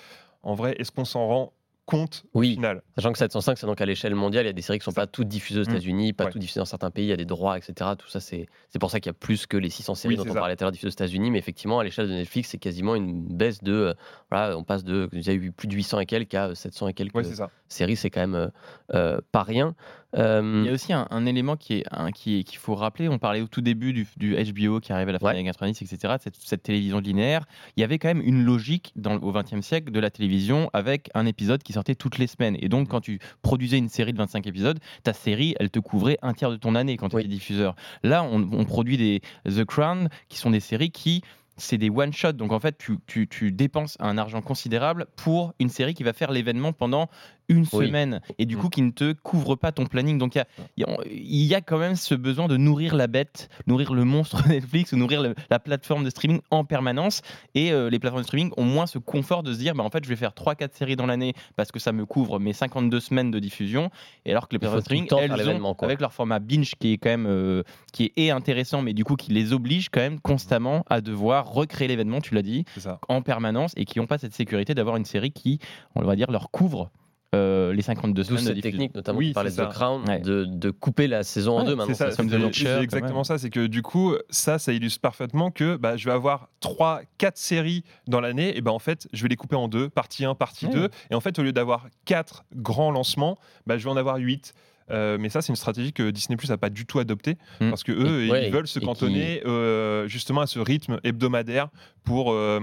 En 0.43 0.55
vrai, 0.55 0.77
est-ce 0.79 0.93
qu'on 0.93 1.07
s'en 1.07 1.27
rend 1.27 1.53
compte 1.87 2.25
au 2.33 2.41
Oui. 2.41 2.55
final 2.55 2.83
Sachant 2.97 3.13
que 3.13 3.19
705, 3.19 3.59
c'est 3.59 3.67
donc 3.67 3.81
à 3.81 3.87
l'échelle 3.87 4.15
mondiale. 4.15 4.45
Il 4.45 4.47
y 4.47 4.51
a 4.51 4.53
des 4.55 4.63
séries 4.63 4.79
qui 4.79 4.83
ne 4.89 4.93
sont 4.93 4.97
pas 4.97 5.07
toutes 5.07 5.29
diffusées 5.29 5.61
aux 5.61 5.65
Mm. 5.65 5.71
États-Unis, 5.71 6.13
pas 6.15 6.25
Ouais. 6.25 6.31
toutes 6.31 6.41
diffusées 6.41 6.61
dans 6.61 6.65
certains 6.65 6.91
pays. 6.91 7.05
Il 7.07 7.09
y 7.09 7.13
a 7.13 7.17
des 7.17 7.25
droits, 7.25 7.59
etc. 7.59 7.91
Tout 7.99 8.09
ça, 8.09 8.21
c'est 8.21 8.47
pour 8.81 8.91
ça 8.91 9.01
qu'il 9.01 9.11
y 9.11 9.15
a 9.15 9.15
plus 9.19 9.47
que 9.47 9.57
les 9.57 9.69
600 9.71 9.95
séries 9.95 10.15
Oui, 10.15 10.17
dont 10.25 10.31
on 10.31 10.35
ça. 10.35 10.41
parlait 10.41 10.57
tout 10.57 10.63
à 10.63 10.67
l'heure 10.67 10.73
diffusées 10.73 10.89
aux 10.89 10.93
États-Unis. 10.93 11.31
Mais 11.31 11.39
effectivement, 11.39 11.79
à 11.81 11.85
l'échelle 11.85 12.09
de 12.09 12.13
Netflix, 12.15 12.49
c'est 12.51 12.59
quasiment 12.59 12.95
une 12.95 13.27
baisse 13.27 13.63
de. 13.63 13.73
euh, 13.73 13.95
voilà, 14.31 14.57
on 14.57 14.65
passe 14.65 14.85
de. 14.85 15.09
Il 15.13 15.27
y 15.27 15.31
a 15.31 15.35
eu 15.35 15.53
plus 15.53 15.69
de 15.69 15.75
800 15.75 16.01
et 16.01 16.07
quelques 16.07 16.35
à 16.35 16.55
700 16.55 16.89
et 16.89 16.95
quelques 16.95 17.15
Ouais, 17.17 17.25
séries. 17.69 17.97
C'est 17.97 18.11
quand 18.11 18.21
même 18.21 18.35
euh, 18.35 18.49
euh, 18.95 19.21
pas 19.33 19.43
rien. 19.43 19.75
Euh, 20.17 20.61
Il 20.65 20.67
y 20.67 20.71
a 20.71 20.73
aussi 20.73 20.93
un, 20.93 21.07
un 21.11 21.27
élément 21.27 21.57
qui 21.57 21.75
est 21.75 21.85
un- 21.91 22.11
qui 22.13 22.45
qu'il 22.45 22.59
faut 22.59 22.75
rappeler. 22.75 23.09
On 23.09 23.19
parlait 23.19 23.41
au 23.41 23.47
tout 23.49 23.61
début 23.61 23.93
du, 23.93 24.07
du 24.17 24.35
HBO 24.37 24.81
qui 24.81 24.93
arrivait 24.93 25.11
à 25.11 25.13
la 25.15 25.19
fin 25.19 25.27
Ouais. 25.27 25.33
des 25.33 25.39
années 25.41 25.47
90, 25.49 25.83
etc. 25.83 26.15
Cette, 26.23 26.37
cette 26.37 26.63
télévision 26.63 27.01
linéaire. 27.01 27.47
Il 27.77 27.81
y 27.81 27.85
avait 27.85 27.99
quand 27.99 28.09
même 28.09 28.23
une 28.25 28.45
logique 28.45 28.93
dans, 28.97 29.17
au 29.17 29.33
XXe 29.33 29.61
siècle 29.61 29.91
de 29.93 30.01
la 30.01 30.11
télévision 30.11 30.71
avec 30.73 31.11
un 31.15 31.27
épisode 31.27 31.63
qui 31.63 31.73
sortait 31.73 31.95
toutes 31.95 32.19
les 32.19 32.27
semaines. 32.27 32.57
Et 32.61 32.69
donc, 32.69 32.89
quand 32.89 33.01
tu 33.01 33.19
produisais 33.43 33.79
une 33.79 33.89
série 33.89 34.13
de 34.13 34.19
25 34.19 34.47
épisodes, 34.47 34.79
ta 35.03 35.13
série, 35.13 35.55
elle 35.59 35.71
te 35.71 35.79
couvrait 35.81 36.19
un 36.23 36.33
tiers 36.33 36.51
de 36.51 36.57
ton 36.57 36.75
année 36.75 36.97
quand 36.97 37.09
tu 37.09 37.17
Oui. 37.17 37.23
étais 37.23 37.31
diffuseur. 37.31 37.75
Là, 38.03 38.23
on, 38.25 38.49
on 38.53 38.65
produit 38.65 38.97
des 38.97 39.21
The 39.47 39.65
Crown 39.65 40.09
qui 40.29 40.39
sont 40.39 40.51
des 40.51 40.61
séries 40.61 40.91
qui 40.91 41.23
c'est 41.57 41.79
des 41.79 41.89
one 41.89 42.13
shot 42.13 42.33
donc 42.33 42.51
en 42.51 42.59
fait 42.59 42.77
tu, 42.77 42.99
tu, 43.07 43.29
tu 43.29 43.53
dépenses 43.53 43.97
un 44.01 44.19
argent 44.19 44.43
considérable 44.43 45.07
pour 45.15 45.55
une 45.61 45.69
série 45.69 45.95
qui 45.95 46.03
va 46.03 46.13
faire 46.13 46.33
l'événement 46.33 46.73
pendant 46.73 47.09
une 47.49 47.67
Oui. 47.73 47.87
semaine 47.87 48.21
et 48.39 48.47
du 48.47 48.57
Mm. 48.57 48.61
coup 48.61 48.69
qui 48.71 48.83
ne 48.83 48.91
te 48.91 49.13
couvre 49.13 49.55
pas 49.57 49.71
ton 49.73 49.87
planning 49.87 50.17
donc 50.19 50.35
il 50.37 50.45
y 50.77 51.45
y, 51.47 51.55
a- 51.55 51.61
quand 51.61 51.79
même 51.79 51.95
ce 51.97 52.15
besoin 52.15 52.49
de 52.49 52.57
nourrir 52.57 52.95
la 52.95 53.07
bête, 53.07 53.49
nourrir 53.67 53.93
le 53.95 54.05
monstre 54.05 54.43
Netflix, 54.49 54.93
ou 54.93 54.97
nourrir 54.97 55.23
le- 55.23 55.35
la 55.51 55.59
plateforme 55.59 56.05
de 56.05 56.11
streaming 56.11 56.41
en 56.51 56.65
permanence. 56.65 57.23
Et 57.55 57.73
euh, 57.73 57.91
les 57.91 57.99
plateformes 57.99 58.23
de 58.23 58.27
streaming 58.27 58.51
ont 58.57 58.65
moins 58.65 58.87
ce 58.87 58.99
confort 58.99 59.43
de 59.43 59.53
se 59.53 59.59
dire, 59.59 59.75
bah, 59.75 59.83
en 59.85 59.91
fait, 59.91 60.03
je 60.05 60.09
vais 60.09 60.17
faire 60.17 60.33
3-4 60.33 60.75
séries 60.75 60.97
dans 60.97 61.07
l'année 61.07 61.35
parce 61.57 61.71
que 61.73 61.79
ça 61.79 61.93
me 61.93 62.07
couvre 62.07 62.39
mes 62.39 62.53
52 62.53 63.01
semaines 63.01 63.31
de 63.31 63.39
diffusion. 63.39 63.91
Et 64.25 64.31
alors 64.31 64.49
que 64.49 64.55
les 64.55 64.59
plateformes 64.59 64.81
de 64.81 64.85
streaming, 64.85 65.09
elles 65.19 65.49
ont, 65.51 65.75
avec 65.83 66.01
leur 66.01 66.13
format 66.13 66.39
binge 66.39 66.75
qui 66.79 66.93
est 66.93 66.99
quand 66.99 67.11
même 67.11 67.27
euh, 67.27 67.63
qui 67.93 68.13
est 68.17 68.31
intéressant, 68.31 68.83
mais 68.83 68.93
du 68.95 69.05
coup 69.05 69.17
qui 69.17 69.33
les 69.33 69.53
oblige 69.53 69.89
quand 69.91 70.01
même 70.01 70.21
constamment 70.21 70.85
à 70.89 71.01
devoir 71.01 71.53
recréer 71.53 71.89
l'événement, 71.89 72.21
tu 72.21 72.35
l'as 72.35 72.43
dit, 72.43 72.65
en 73.09 73.23
permanence 73.23 73.73
et 73.77 73.85
qui 73.85 73.99
n'ont 73.99 74.07
pas 74.07 74.19
cette 74.19 74.35
sécurité 74.35 74.75
d'avoir 74.75 74.97
une 74.97 75.05
série 75.05 75.31
qui, 75.33 75.59
on 75.95 76.03
va 76.03 76.17
dire, 76.17 76.31
leur 76.31 76.51
couvre 76.51 76.91
euh, 77.35 77.73
les 77.73 77.83
52 77.83 78.23
D'où 78.23 78.27
semaines 78.29 78.41
de 78.41 78.45
cette 78.47 78.55
diffusion. 78.55 78.71
technique, 78.71 78.95
notamment, 78.95 79.19
Oui, 79.19 79.33
de 79.33 79.49
c'est 79.49 79.67
The. 79.67 79.69
Crown, 79.71 80.03
Ouais. 80.09 80.21
de, 80.21 80.45
de 80.45 80.71
couper 80.71 81.07
la 81.09 81.23
saison 81.23 81.59
en 81.59 81.65
deux. 81.65 81.71
C'est 81.71 81.77
Maintenant, 81.77 81.95
ça, 81.95 82.11
ça 82.11 82.17
comme 82.17 82.29
c'est 82.53 82.83
exactement 82.83 83.25
ça. 83.25 83.39
C'est 83.39 83.51
que 83.51 83.67
du 83.67 83.83
coup, 83.83 84.15
ça, 84.31 84.59
ça 84.59 84.73
illustre 84.73 85.01
parfaitement 85.01 85.51
que 85.51 85.77
bah, 85.77 85.97
je 85.97 86.05
vais 86.05 86.13
avoir 86.13 86.49
3, 86.61 87.03
4 87.19 87.37
séries 87.37 87.85
dans 88.07 88.21
l'année, 88.21 88.57
et 88.57 88.61
ben 88.61 88.71
en 88.73 88.79
fait, 88.79 89.09
je 89.13 89.23
vais 89.23 89.29
les 89.29 89.37
couper 89.37 89.57
en 89.57 89.69
deux, 89.69 89.89
partie 89.91 90.25
1, 90.25 90.35
partie 90.35 90.67
Ouais. 90.67 90.73
2. 90.75 90.89
Et 91.11 91.15
en 91.15 91.21
fait, 91.21 91.39
au 91.39 91.43
lieu 91.43 91.53
d'avoir 91.53 91.87
4 92.05 92.45
grands 92.55 92.91
lancements, 92.91 93.39
bah, 93.67 93.77
je 93.79 93.85
vais 93.85 93.91
en 93.91 93.97
avoir 93.97 94.17
8. 94.17 94.55
Euh, 94.91 95.17
mais 95.19 95.31
ça, 95.31 95.41
c'est 95.41 95.49
une 95.49 95.57
stratégie 95.57 95.95
que 95.95 96.11
Disney 96.11 96.37
Plus 96.37 96.51
n'a 96.51 96.59
pas 96.59 96.69
du 96.69 96.85
tout 96.85 96.99
adoptée 96.99 97.39
Mm. 97.59 97.71
parce 97.71 97.83
que 97.83 97.93
eux, 97.93 98.25
Et- 98.27 98.31
ouais, 98.31 98.47
ils 98.49 98.53
veulent 98.53 98.67
se 98.69 98.79
qui- 98.79 98.85
cantonner 98.85 99.41
euh, 99.47 100.07
justement 100.09 100.43
à 100.43 100.47
ce 100.47 100.59
rythme 100.59 101.01
hebdomadaire 101.05 101.69
pour. 102.05 102.33
euh, 102.33 102.61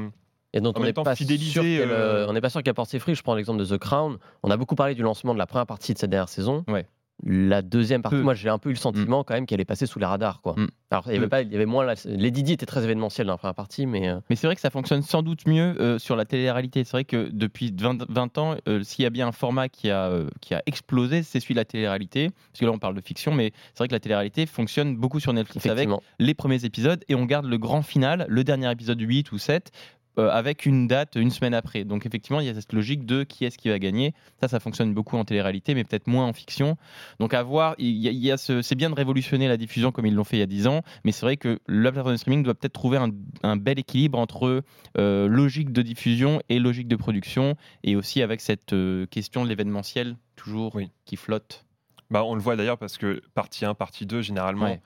Et 0.54 0.60
dont 0.60 0.72
En 0.72 0.82
on 0.82 0.84
n'est 0.84 0.94
temps, 0.94 1.04
pas, 1.04 1.16
sûr 1.16 1.28
euh, 1.64 1.86
euh, 1.88 2.26
on 2.28 2.34
n'est 2.34 2.42
pas 2.42 2.50
sûr 2.50 2.62
qu'elle 2.62 2.74
porte 2.74 2.90
ses 2.90 3.00
fruits. 3.00 3.16
Je 3.16 3.24
prends 3.24 3.36
l'exemple 3.36 3.60
de 3.60 3.66
The 3.66 3.78
Crown. 3.78 4.18
On 4.44 4.52
a 4.52 4.58
beaucoup 4.58 4.76
parlé 4.76 4.96
du 4.96 5.02
lancement 5.02 5.34
de 5.34 5.40
la 5.40 5.48
première 5.48 5.66
partie 5.66 5.94
de 5.94 5.98
cette 5.98 6.10
dernière 6.10 6.30
saison. 6.30 6.66
Ouais. 6.68 6.86
La 7.24 7.62
deuxième 7.62 8.02
partie, 8.02 8.18
Peu. 8.18 8.24
moi 8.24 8.34
j'ai 8.34 8.50
un 8.50 8.58
peu 8.58 8.70
eu 8.70 8.74
le 8.74 8.80
sentiment 8.80 9.24
quand 9.24 9.36
même 9.36 9.46
qu'elle 9.46 9.62
est 9.62 9.66
passée 9.66 9.86
sous 9.86 10.00
les 10.00 10.08
radars. 10.08 10.42
Quoi. 10.42 10.54
Mm. 10.58 10.68
Alors 10.90 11.04
il 11.06 11.14
y 11.14 11.18
avait 11.18 11.26
Peu. 11.26 11.30
pas, 11.30 11.42
il 11.44 11.52
y 11.52 11.56
avait 11.56 11.68
moins. 11.68 11.86
La... 11.86 11.94
Lady 12.06 12.42
Di 12.42 12.54
était 12.54 12.66
très 12.66 12.84
événementielle 12.84 13.28
dans 13.28 13.34
la 13.34 13.38
première 13.38 13.54
partie, 13.54 13.86
mais 13.86 14.10
euh, 14.10 14.20
Mais 14.32 14.36
c'est 14.36 14.48
vrai 14.48 14.56
que 14.56 14.62
ça 14.62 14.72
fonctionne 14.72 15.04
sans 15.04 15.22
doute 15.22 15.46
mieux 15.46 15.80
euh, 15.80 16.00
sur 16.00 16.16
la 16.16 16.26
télé-réalité. 16.26 16.84
C'est 16.84 16.92
vrai 16.94 17.06
que 17.06 17.30
depuis 17.32 17.72
20, 17.78 18.10
20 18.10 18.38
ans, 18.40 18.56
euh, 18.68 18.82
s'il 18.82 19.04
y 19.04 19.06
a 19.06 19.12
bien 19.12 19.28
un 19.28 19.32
format 19.32 19.70
qui 19.70 19.92
a, 19.92 20.08
euh, 20.08 20.30
qui 20.42 20.56
a 20.56 20.64
explosé, 20.66 21.22
c'est 21.22 21.40
celui 21.40 21.54
de 21.54 21.60
la 21.60 21.66
télé-réalité. 21.66 22.30
Parce 22.52 22.60
que 22.60 22.66
là, 22.66 22.72
on 22.72 22.80
parle 22.80 22.96
de 22.96 23.02
fiction, 23.02 23.32
mais 23.36 23.52
c'est 23.74 23.78
vrai 23.80 23.88
que 23.88 23.94
la 23.94 24.00
télé-réalité 24.00 24.48
fonctionne 24.48 24.98
beaucoup 24.98 25.20
sur 25.20 25.32
Netflix 25.32 25.64
avec 25.68 25.90
les 26.18 26.34
premiers 26.34 26.66
épisodes 26.66 27.04
et 27.08 27.14
on 27.14 27.26
garde 27.26 27.46
le 27.46 27.60
grand 27.60 27.84
final, 27.84 28.26
le 28.28 28.44
dernier 28.44 28.72
épisode 28.72 29.00
8 29.00 29.32
ou 29.32 29.38
7, 29.38 29.70
euh, 30.20 30.30
avec 30.30 30.66
une 30.66 30.88
date 30.88 31.16
une 31.16 31.32
semaine 31.32 31.54
après. 31.54 31.84
Donc 31.84 32.06
effectivement, 32.06 32.40
il 32.40 32.46
y 32.48 32.50
a 32.50 32.54
cette 32.54 32.74
logique 32.74 33.06
de 33.06 33.24
qui 33.24 33.46
est-ce 33.46 33.58
qui 33.58 33.70
va 33.70 33.80
gagner. 33.80 34.14
Ça, 34.42 34.48
ça 34.48 34.60
fonctionne 34.60 34.94
beaucoup 34.94 35.18
en 35.18 35.24
télé-réalité, 35.26 35.74
mais 35.76 35.84
peut-être 35.84 36.08
moins 36.08 36.26
en 36.26 36.34
fiction. 36.34 36.78
Donc 37.20 37.34
à 37.34 37.44
voir, 37.44 37.76
il 37.78 37.92
y 37.98 38.08
a, 38.08 38.12
il 38.12 38.18
y 38.18 38.30
a 38.32 38.38
ce- 38.38 38.62
c'est 38.62 38.76
bien 38.76 38.90
de 38.90 38.96
révolutionner 38.96 39.48
la 39.48 39.58
diffusion 39.58 39.92
comme 39.92 40.06
ils 40.06 40.14
l'ont 40.14 40.24
fait 40.24 40.38
il 40.38 40.42
y 40.42 40.44
a 40.44 40.48
10 40.48 40.68
ans, 40.68 40.82
mais 41.06 41.12
c'est 41.12 41.26
vrai 41.26 41.38
que 41.38 41.60
la 41.68 41.92
plateforme 41.92 42.14
de 42.14 42.18
streaming 42.18 42.44
doit 42.44 42.54
peut-être 42.56 42.74
trouver 42.74 42.98
un, 42.98 43.10
un 43.44 43.56
bel 43.58 43.80
équilibre 43.80 44.20
entre 44.20 44.64
euh, 44.98 45.28
logique 45.28 45.72
de 45.72 45.82
diffusion 45.82 46.42
et 46.50 46.60
logique 46.60 46.88
de 46.88 46.96
production, 46.96 47.56
et 47.84 47.96
aussi 47.96 48.22
avec 48.22 48.42
cette 48.42 48.74
euh, 48.74 49.06
question 49.06 49.44
de 49.44 49.50
l'événementiel 49.50 50.18
toujours 50.36 50.76
Oui. 50.76 50.90
qui 51.06 51.16
flotte. 51.16 51.66
bah, 52.10 52.24
on 52.26 52.36
le 52.36 52.42
voit 52.42 52.56
d'ailleurs 52.58 52.78
parce 52.78 52.98
que 52.98 53.22
partie 53.34 53.64
1, 53.66 53.74
partie 53.76 54.06
2, 54.06 54.22
généralement, 54.22 54.66
Ouais. 54.66 54.82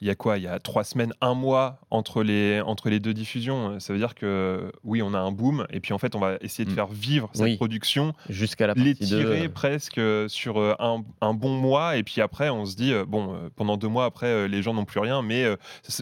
Il 0.00 0.06
y 0.06 0.10
a 0.10 0.14
quoi? 0.14 0.38
Il 0.38 0.44
y 0.44 0.46
a 0.46 0.58
trois 0.60 0.84
semaines, 0.84 1.12
un 1.20 1.34
mois 1.34 1.80
entre 1.90 2.22
les, 2.22 2.60
entre 2.60 2.88
les 2.88 3.00
deux 3.00 3.14
diffusions. 3.14 3.80
Ça 3.80 3.92
veut 3.92 3.98
dire 3.98 4.14
que 4.14 4.70
oui, 4.84 5.02
on 5.02 5.12
a 5.14 5.18
un 5.18 5.32
boom, 5.32 5.66
et 5.70 5.80
puis 5.80 5.92
en 5.92 5.98
fait, 5.98 6.14
on 6.14 6.20
va 6.20 6.36
essayer 6.40 6.64
de 6.64 6.70
Mm. 6.70 6.74
faire 6.74 6.86
vivre 6.86 7.30
cette 7.32 7.42
Oui. 7.44 7.56
production, 7.56 8.12
Jusqu'à 8.28 8.66
la 8.68 8.74
partie 8.74 8.94
2. 8.94 9.18
l'étirer 9.18 9.48
presque 9.48 10.00
sur 10.28 10.60
euh, 10.60 10.74
un, 10.78 11.02
un 11.20 11.34
bon 11.34 11.50
mois, 11.50 11.96
et 11.96 12.02
puis 12.04 12.20
après, 12.20 12.48
on 12.48 12.64
se 12.64 12.76
dit, 12.76 12.92
euh, 12.92 13.04
bon, 13.06 13.34
euh, 13.34 13.48
pendant 13.56 13.76
deux 13.76 13.88
mois, 13.88 14.04
après, 14.04 14.26
euh, 14.28 14.46
les 14.48 14.62
gens 14.62 14.72
n'ont 14.74 14.84
plus 14.84 15.00
rien, 15.00 15.22
mais 15.22 15.44
euh, 15.44 15.56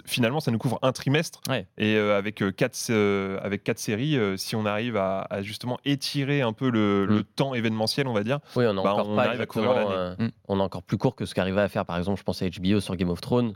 finalement, 0.04 0.40
ça 0.40 0.50
nous 0.50 0.58
couvre 0.58 0.78
un 0.82 0.92
trimestre. 0.92 1.40
Ouais. 1.48 1.66
Et 1.78 1.94
euh, 1.96 2.18
avec, 2.18 2.42
euh, 2.42 2.50
quatre, 2.52 2.76
euh, 2.90 3.38
avec 3.42 3.64
quatre 3.64 3.78
séries, 3.78 4.16
euh, 4.18 4.36
si 4.36 4.56
on 4.56 4.66
arrive 4.66 4.96
à, 4.96 5.20
à 5.30 5.42
justement 5.42 5.78
étirer 5.84 6.42
un 6.42 6.52
peu 6.52 6.70
le, 6.70 7.06
le 7.06 7.16
Mm. 7.20 7.24
temps 7.36 7.54
événementiel, 7.54 8.06
on 8.08 8.12
va 8.12 8.22
dire, 8.24 8.40
Oui, 8.56 8.66
on 8.66 8.74
n'a 8.74 8.82
Bah, 8.82 8.92
encore 8.94 9.08
on 9.08 9.16
pas 9.16 9.24
arrive 9.24 9.40
à 9.40 9.46
couvrir 9.46 9.72
l'année. 9.74 9.86
euh, 10.20 10.28
on 10.48 10.58
est 10.58 10.62
encore 10.62 10.82
plus 10.82 10.98
court 10.98 11.14
que 11.16 11.24
ce 11.24 11.34
qu'arrivait 11.34 11.62
à 11.62 11.68
faire, 11.68 11.84
par 11.86 11.96
exemple, 11.96 12.18
je 12.18 12.24
pense 12.24 12.42
à 12.42 12.46
HBO 12.48 12.80
sur 12.80 12.94
Game 12.96 13.08
of 13.10 13.20
Thrones, 13.20 13.54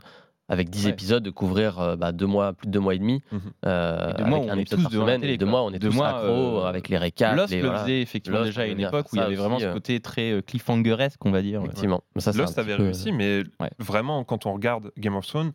avec 0.49 0.69
10 0.69 0.85
Ouais. 0.85 0.91
épisodes, 0.91 1.23
de 1.23 1.29
couvrir 1.29 1.79
euh, 1.79 1.95
bah, 1.95 2.11
deux 2.11 2.25
mois, 2.25 2.53
plus 2.53 2.67
de 2.67 2.71
deux 2.71 2.79
mois 2.79 2.93
et 2.95 2.99
demi. 2.99 3.21
Euh, 3.65 4.11
Et 4.11 4.13
deux 4.15 4.25
mois 4.25 4.37
avec 4.39 4.49
où 4.49 4.51
un 4.51 4.55
on 4.55 4.57
est 4.57 4.61
épisode 4.61 4.81
par 4.83 4.91
semaine. 4.91 5.21
télé, 5.21 5.37
deux 5.37 5.45
mois, 5.45 5.63
on 5.63 5.71
est 5.71 5.79
Deux 5.79 5.89
tous 5.89 5.95
mois, 5.95 6.09
accros 6.09 6.59
euh, 6.61 6.65
avec 6.65 6.89
les 6.89 6.97
récaps. 6.97 7.35
Lost 7.37 7.53
les- 7.53 7.61
le 7.61 7.71
faisait 7.77 8.01
effectivement 8.01 8.39
Lost, 8.39 8.49
déjà 8.49 8.61
à 8.63 8.65
on 8.65 8.71
une 8.71 8.79
époque 8.81 9.05
où 9.13 9.15
il 9.15 9.19
y 9.19 9.21
avait 9.21 9.35
vraiment 9.35 9.59
ce 9.59 9.65
euh. 9.65 9.73
côté 9.73 9.99
très 10.01 10.31
euh, 10.31 10.41
cliffhangeresque, 10.41 11.23
on 11.25 11.31
va 11.31 11.41
dire. 11.41 11.61
Effectivement. 11.61 12.03
Mais 12.15 12.21
ça, 12.21 12.31
Lost 12.33 12.57
avait 12.59 12.75
peu- 12.75 12.83
réussi, 12.83 13.11
mais 13.13 13.43
Ouais. 13.61 13.69
vraiment, 13.79 14.23
quand 14.25 14.45
on 14.45 14.53
regarde 14.53 14.91
Game 14.97 15.15
of 15.15 15.25
Thrones, 15.25 15.51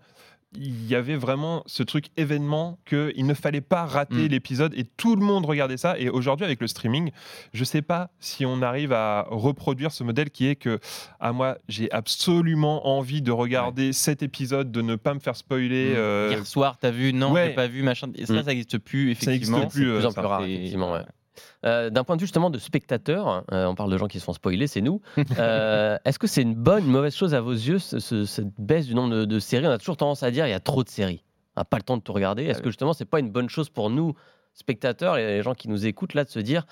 il 0.58 0.86
y 0.86 0.94
avait 0.94 1.16
vraiment 1.16 1.62
ce 1.66 1.82
truc 1.82 2.06
événement 2.16 2.78
qu'il 2.86 3.26
ne 3.26 3.34
fallait 3.34 3.60
pas 3.60 3.84
rater 3.84 4.14
Mm. 4.26 4.28
l'épisode 4.28 4.74
et 4.76 4.84
tout 4.84 5.14
le 5.16 5.22
monde 5.24 5.44
regardait 5.46 5.76
ça. 5.76 5.98
Et 5.98 6.08
aujourd'hui, 6.08 6.44
avec 6.44 6.60
le 6.60 6.66
streaming, 6.66 7.10
je 7.52 7.64
sais 7.64 7.82
pas 7.82 8.10
si 8.20 8.44
on 8.46 8.62
arrive 8.62 8.92
à 8.92 9.26
reproduire 9.30 9.92
ce 9.92 10.02
modèle 10.04 10.30
qui 10.30 10.46
est 10.46 10.56
que, 10.56 10.78
à 11.20 11.32
moi, 11.32 11.58
j'ai 11.68 11.90
absolument 11.92 12.88
envie 12.88 13.22
de 13.22 13.30
regarder 13.32 13.92
cet 13.92 14.22
épisode, 14.22 14.70
de 14.72 14.82
ne 14.82 14.96
pas 14.96 15.14
me 15.14 15.20
faire 15.20 15.36
spoiler. 15.36 15.90
Mm. 15.90 15.96
euh, 15.96 16.28
Hier 16.32 16.46
soir, 16.46 16.76
t'as 16.78 16.90
vu 16.90 17.12
Non, 17.12 17.32
ouais. 17.32 17.48
j'ai 17.48 17.54
pas 17.54 17.66
vu, 17.68 17.82
machin. 17.82 18.08
Et 18.16 18.26
ça, 18.26 18.32
Mm. 18.34 18.36
ça 18.38 18.42
n'existe 18.44 18.78
plus, 18.78 19.14
Ça 19.14 19.30
n'existe 19.30 19.52
effectivement. 19.52 19.66
plus, 19.68 19.90
euh, 19.90 19.96
plus 19.98 20.06
en 20.06 20.10
ça. 20.10 20.20
plus 20.20 20.26
rare, 20.28 20.44
Et- 20.44 20.54
effectivement. 20.54 20.92
ouais. 20.92 21.02
Euh, 21.64 21.90
D'un 21.90 22.04
point 22.04 22.16
de 22.16 22.20
vue 22.20 22.26
justement 22.26 22.50
de 22.50 22.58
spectateurs, 22.58 23.44
euh, 23.52 23.66
on 23.66 23.74
parle 23.74 23.90
de 23.90 23.98
gens 23.98 24.06
qui 24.08 24.18
se 24.20 24.24
font 24.24 24.32
spoiler, 24.32 24.66
c'est 24.66 24.80
nous. 24.80 25.00
Euh, 25.38 25.98
Est-ce 26.04 26.18
que 26.18 26.26
c'est 26.26 26.42
une 26.42 26.54
bonne, 26.54 26.84
une 26.84 26.90
mauvaise 26.90 27.14
chose 27.14 27.34
à 27.34 27.40
vos 27.40 27.52
yeux, 27.52 27.78
ce- 27.78 27.98
ce- 27.98 28.24
cette 28.24 28.48
baisse 28.58 28.86
du 28.86 28.94
nombre 28.94 29.14
de, 29.14 29.24
de 29.24 29.38
séries? 29.38 29.66
On 29.66 29.70
a 29.70 29.78
toujours 29.78 29.96
tendance 29.96 30.22
à 30.22 30.30
dire 30.30 30.46
il 30.46 30.50
y 30.50 30.54
a 30.54 30.60
trop 30.60 30.82
de 30.84 30.88
séries, 30.88 31.22
on 31.56 31.60
n'a 31.60 31.64
pas 31.64 31.76
le 31.78 31.82
temps 31.82 31.96
de 31.96 32.02
tout 32.02 32.12
regarder. 32.12 32.44
Est-ce 32.44 32.62
que 32.62 32.70
justement 32.70 32.92
c'est 32.92 33.04
pas 33.04 33.20
une 33.20 33.30
bonne 33.30 33.48
chose 33.48 33.68
pour 33.70 33.90
nous, 33.90 34.14
spectateurs, 34.54 35.18
et 35.18 35.26
les 35.26 35.42
gens 35.42 35.54
qui 35.54 35.68
nous 35.68 35.86
écoutent 35.86 36.14
là, 36.14 36.24
de 36.24 36.30
se 36.30 36.38
dire 36.40 36.66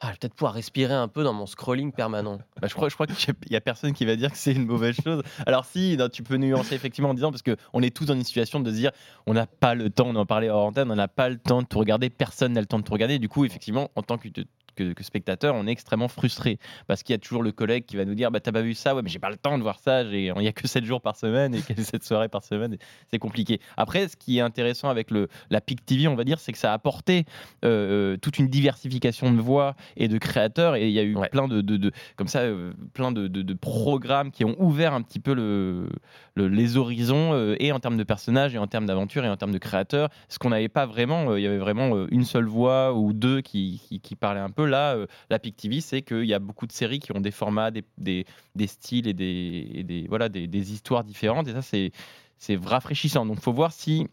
ah, 0.00 0.12
peut-être 0.20 0.34
pouvoir 0.34 0.54
respirer 0.54 0.92
un 0.92 1.08
peu 1.08 1.24
dans 1.24 1.32
mon 1.32 1.46
scrolling 1.46 1.92
permanent 1.92 2.38
Bah, 2.60 2.68
je 2.68 2.74
crois, 2.74 3.06
qu'il 3.06 3.34
y 3.50 3.56
a 3.56 3.60
personne 3.60 3.92
qui 3.92 4.04
va 4.04 4.16
dire 4.16 4.30
que 4.30 4.36
c'est 4.36 4.52
une 4.52 4.66
mauvaise 4.66 4.96
chose. 5.02 5.22
Alors 5.46 5.64
si, 5.64 5.96
tu 6.12 6.22
peux 6.22 6.36
nuancer 6.36 6.74
effectivement 6.74 7.10
en 7.10 7.14
disant 7.14 7.30
parce 7.30 7.42
que 7.42 7.56
on 7.72 7.82
est 7.82 7.94
tous 7.94 8.04
dans 8.04 8.14
une 8.14 8.24
situation 8.24 8.60
de 8.60 8.70
se 8.70 8.76
dire 8.76 8.90
on 9.26 9.34
n'a 9.34 9.46
pas 9.46 9.74
le 9.74 9.90
temps, 9.90 10.08
on 10.08 10.16
en 10.16 10.26
parlait 10.26 10.50
hors 10.50 10.66
antenne, 10.66 10.90
on 10.90 10.96
n'a 10.96 11.08
pas 11.08 11.28
le 11.28 11.38
temps 11.38 11.62
de 11.62 11.66
tout 11.66 11.78
regarder, 11.78 12.10
personne 12.10 12.52
n'a 12.52 12.60
le 12.60 12.66
temps 12.66 12.78
de 12.78 12.84
tout 12.84 12.92
regarder. 12.92 13.18
Du 13.18 13.28
coup, 13.28 13.44
effectivement, 13.44 13.90
en 13.94 14.02
tant 14.02 14.18
que, 14.18 14.28
que, 14.74 14.92
que 14.92 15.02
spectateur, 15.04 15.54
on 15.54 15.66
est 15.66 15.70
extrêmement 15.70 16.08
frustré 16.08 16.58
parce 16.86 17.02
qu'il 17.02 17.14
y 17.14 17.16
a 17.16 17.18
toujours 17.18 17.42
le 17.42 17.52
collègue 17.52 17.84
qui 17.86 17.96
va 17.96 18.04
nous 18.04 18.14
dire 18.14 18.30
bah 18.30 18.40
t'as 18.40 18.52
pas 18.52 18.62
vu 18.62 18.74
ça, 18.74 18.94
ouais 18.94 19.02
mais 19.02 19.08
j'ai 19.08 19.18
pas 19.18 19.30
le 19.30 19.36
temps 19.36 19.56
de 19.58 19.62
voir 19.62 19.78
ça, 19.78 20.02
il 20.02 20.20
y 20.24 20.30
a 20.48 20.52
que 20.52 20.66
7 20.68 20.84
jours 20.84 21.00
par 21.00 21.16
semaine 21.16 21.54
et 21.54 21.60
que 21.62 21.74
7 21.82 22.02
soirées 22.04 22.28
par 22.28 22.42
semaine, 22.44 22.76
c'est 23.10 23.18
compliqué. 23.18 23.60
Après, 23.76 24.08
ce 24.08 24.16
qui 24.16 24.38
est 24.38 24.40
intéressant 24.40 24.88
avec 24.88 25.10
le 25.10 25.28
la 25.50 25.60
PIC 25.60 25.84
TV, 25.86 26.08
on 26.08 26.14
va 26.16 26.24
dire, 26.24 26.38
c'est 26.40 26.52
que 26.52 26.58
ça 26.58 26.70
a 26.70 26.74
apporté 26.74 27.24
euh, 27.64 28.16
toute 28.16 28.38
une 28.38 28.48
diversification 28.48 29.32
de 29.32 29.40
voix 29.40 29.74
et 29.96 30.08
de 30.08 30.18
créateurs 30.18 30.76
et 30.76 30.86
il 30.88 30.92
y 30.92 30.98
a 30.98 31.02
eu 31.02 31.14
Ouais. 31.16 31.28
plein 31.28 31.46
de, 31.48 31.60
de- 31.60 31.76
de- 31.76 31.92
comme 32.16 32.28
ça 32.28 32.40
euh, 32.40 32.72
plein 32.92 33.12
de- 33.12 33.28
de 33.28 33.54
programmes 33.54 34.30
qui 34.32 34.44
ont 34.44 34.56
ouvert 34.60 34.94
un 34.94 35.02
petit 35.02 35.20
peu 35.20 35.32
le, 35.34 35.88
le- 36.36 36.48
les 36.48 36.76
horizons 36.76 37.32
euh, 37.32 37.54
et 37.60 37.70
en 37.72 37.78
termes 37.80 37.96
de 37.96 38.02
personnages 38.04 38.54
et 38.54 38.58
en 38.58 38.66
termes 38.66 38.86
d'aventure 38.86 39.24
et 39.24 39.28
en 39.28 39.36
termes 39.36 39.52
de 39.52 39.58
créateurs 39.58 40.08
ce 40.28 40.38
qu'on 40.38 40.50
n'avait 40.50 40.68
pas 40.68 40.84
vraiment 40.86 41.30
euh, 41.30 41.38
il 41.38 41.42
y 41.42 41.46
avait 41.46 41.58
vraiment 41.58 41.94
euh, 41.96 42.06
une 42.10 42.24
seule 42.24 42.46
voix 42.46 42.92
ou 42.94 43.12
deux 43.12 43.40
qui, 43.40 43.80
qui, 43.88 44.00
qui 44.00 44.16
parlaient 44.16 44.40
un 44.40 44.50
peu 44.50 44.66
là 44.66 44.94
euh, 44.96 45.06
la 45.30 45.38
PIC 45.38 45.56
TV 45.56 45.80
c'est 45.80 46.02
qu'il 46.02 46.24
y 46.24 46.34
a 46.34 46.38
beaucoup 46.40 46.66
de 46.66 46.72
séries 46.72 46.98
qui 46.98 47.12
ont 47.12 47.20
des 47.20 47.30
formats 47.30 47.70
des, 47.70 47.84
des, 47.98 48.24
des 48.56 48.66
styles 48.66 49.06
et 49.06 49.12
des, 49.14 49.70
et 49.74 49.82
des 49.84 50.06
voilà 50.08 50.28
des, 50.28 50.46
des 50.46 50.72
histoires 50.72 51.04
différentes 51.04 51.46
et 51.48 51.52
ça 51.52 51.62
c'est 51.62 51.92
c'est 52.38 52.56
rafraîchissant 52.62 53.24
donc 53.26 53.40
faut 53.40 53.52
voir 53.52 53.72
si 53.72 54.06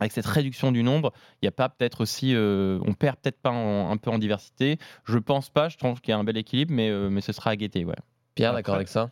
avec 0.00 0.10
cette 0.10 0.26
réduction 0.26 0.72
du 0.72 0.82
nombre, 0.82 1.12
il 1.34 1.44
n'y 1.44 1.48
a 1.48 1.52
pas 1.52 1.68
peut-être 1.68 2.00
aussi, 2.00 2.34
euh, 2.34 2.80
on 2.84 2.94
perd 2.94 3.14
peut-être 3.16 3.40
pas 3.40 3.52
en- 3.52 3.92
un 3.92 3.96
peu 3.96 4.10
en 4.10 4.18
diversité. 4.18 4.76
Je 5.04 5.18
pense 5.18 5.50
pas. 5.50 5.68
Je 5.68 5.76
trouve 5.76 6.00
qu'il 6.00 6.10
y 6.10 6.14
a 6.14 6.18
un 6.18 6.24
bel 6.24 6.36
équilibre, 6.36 6.74
mais, 6.74 6.90
euh, 6.90 7.10
mais 7.10 7.20
ce 7.20 7.30
sera 7.32 7.50
à 7.50 7.56
guetter, 7.56 7.84
ouais. 7.84 7.94
Pierre, 8.34 8.50
Après- 8.50 8.62
d'accord 8.62 8.74
avec 8.74 8.88
ça? 8.88 9.10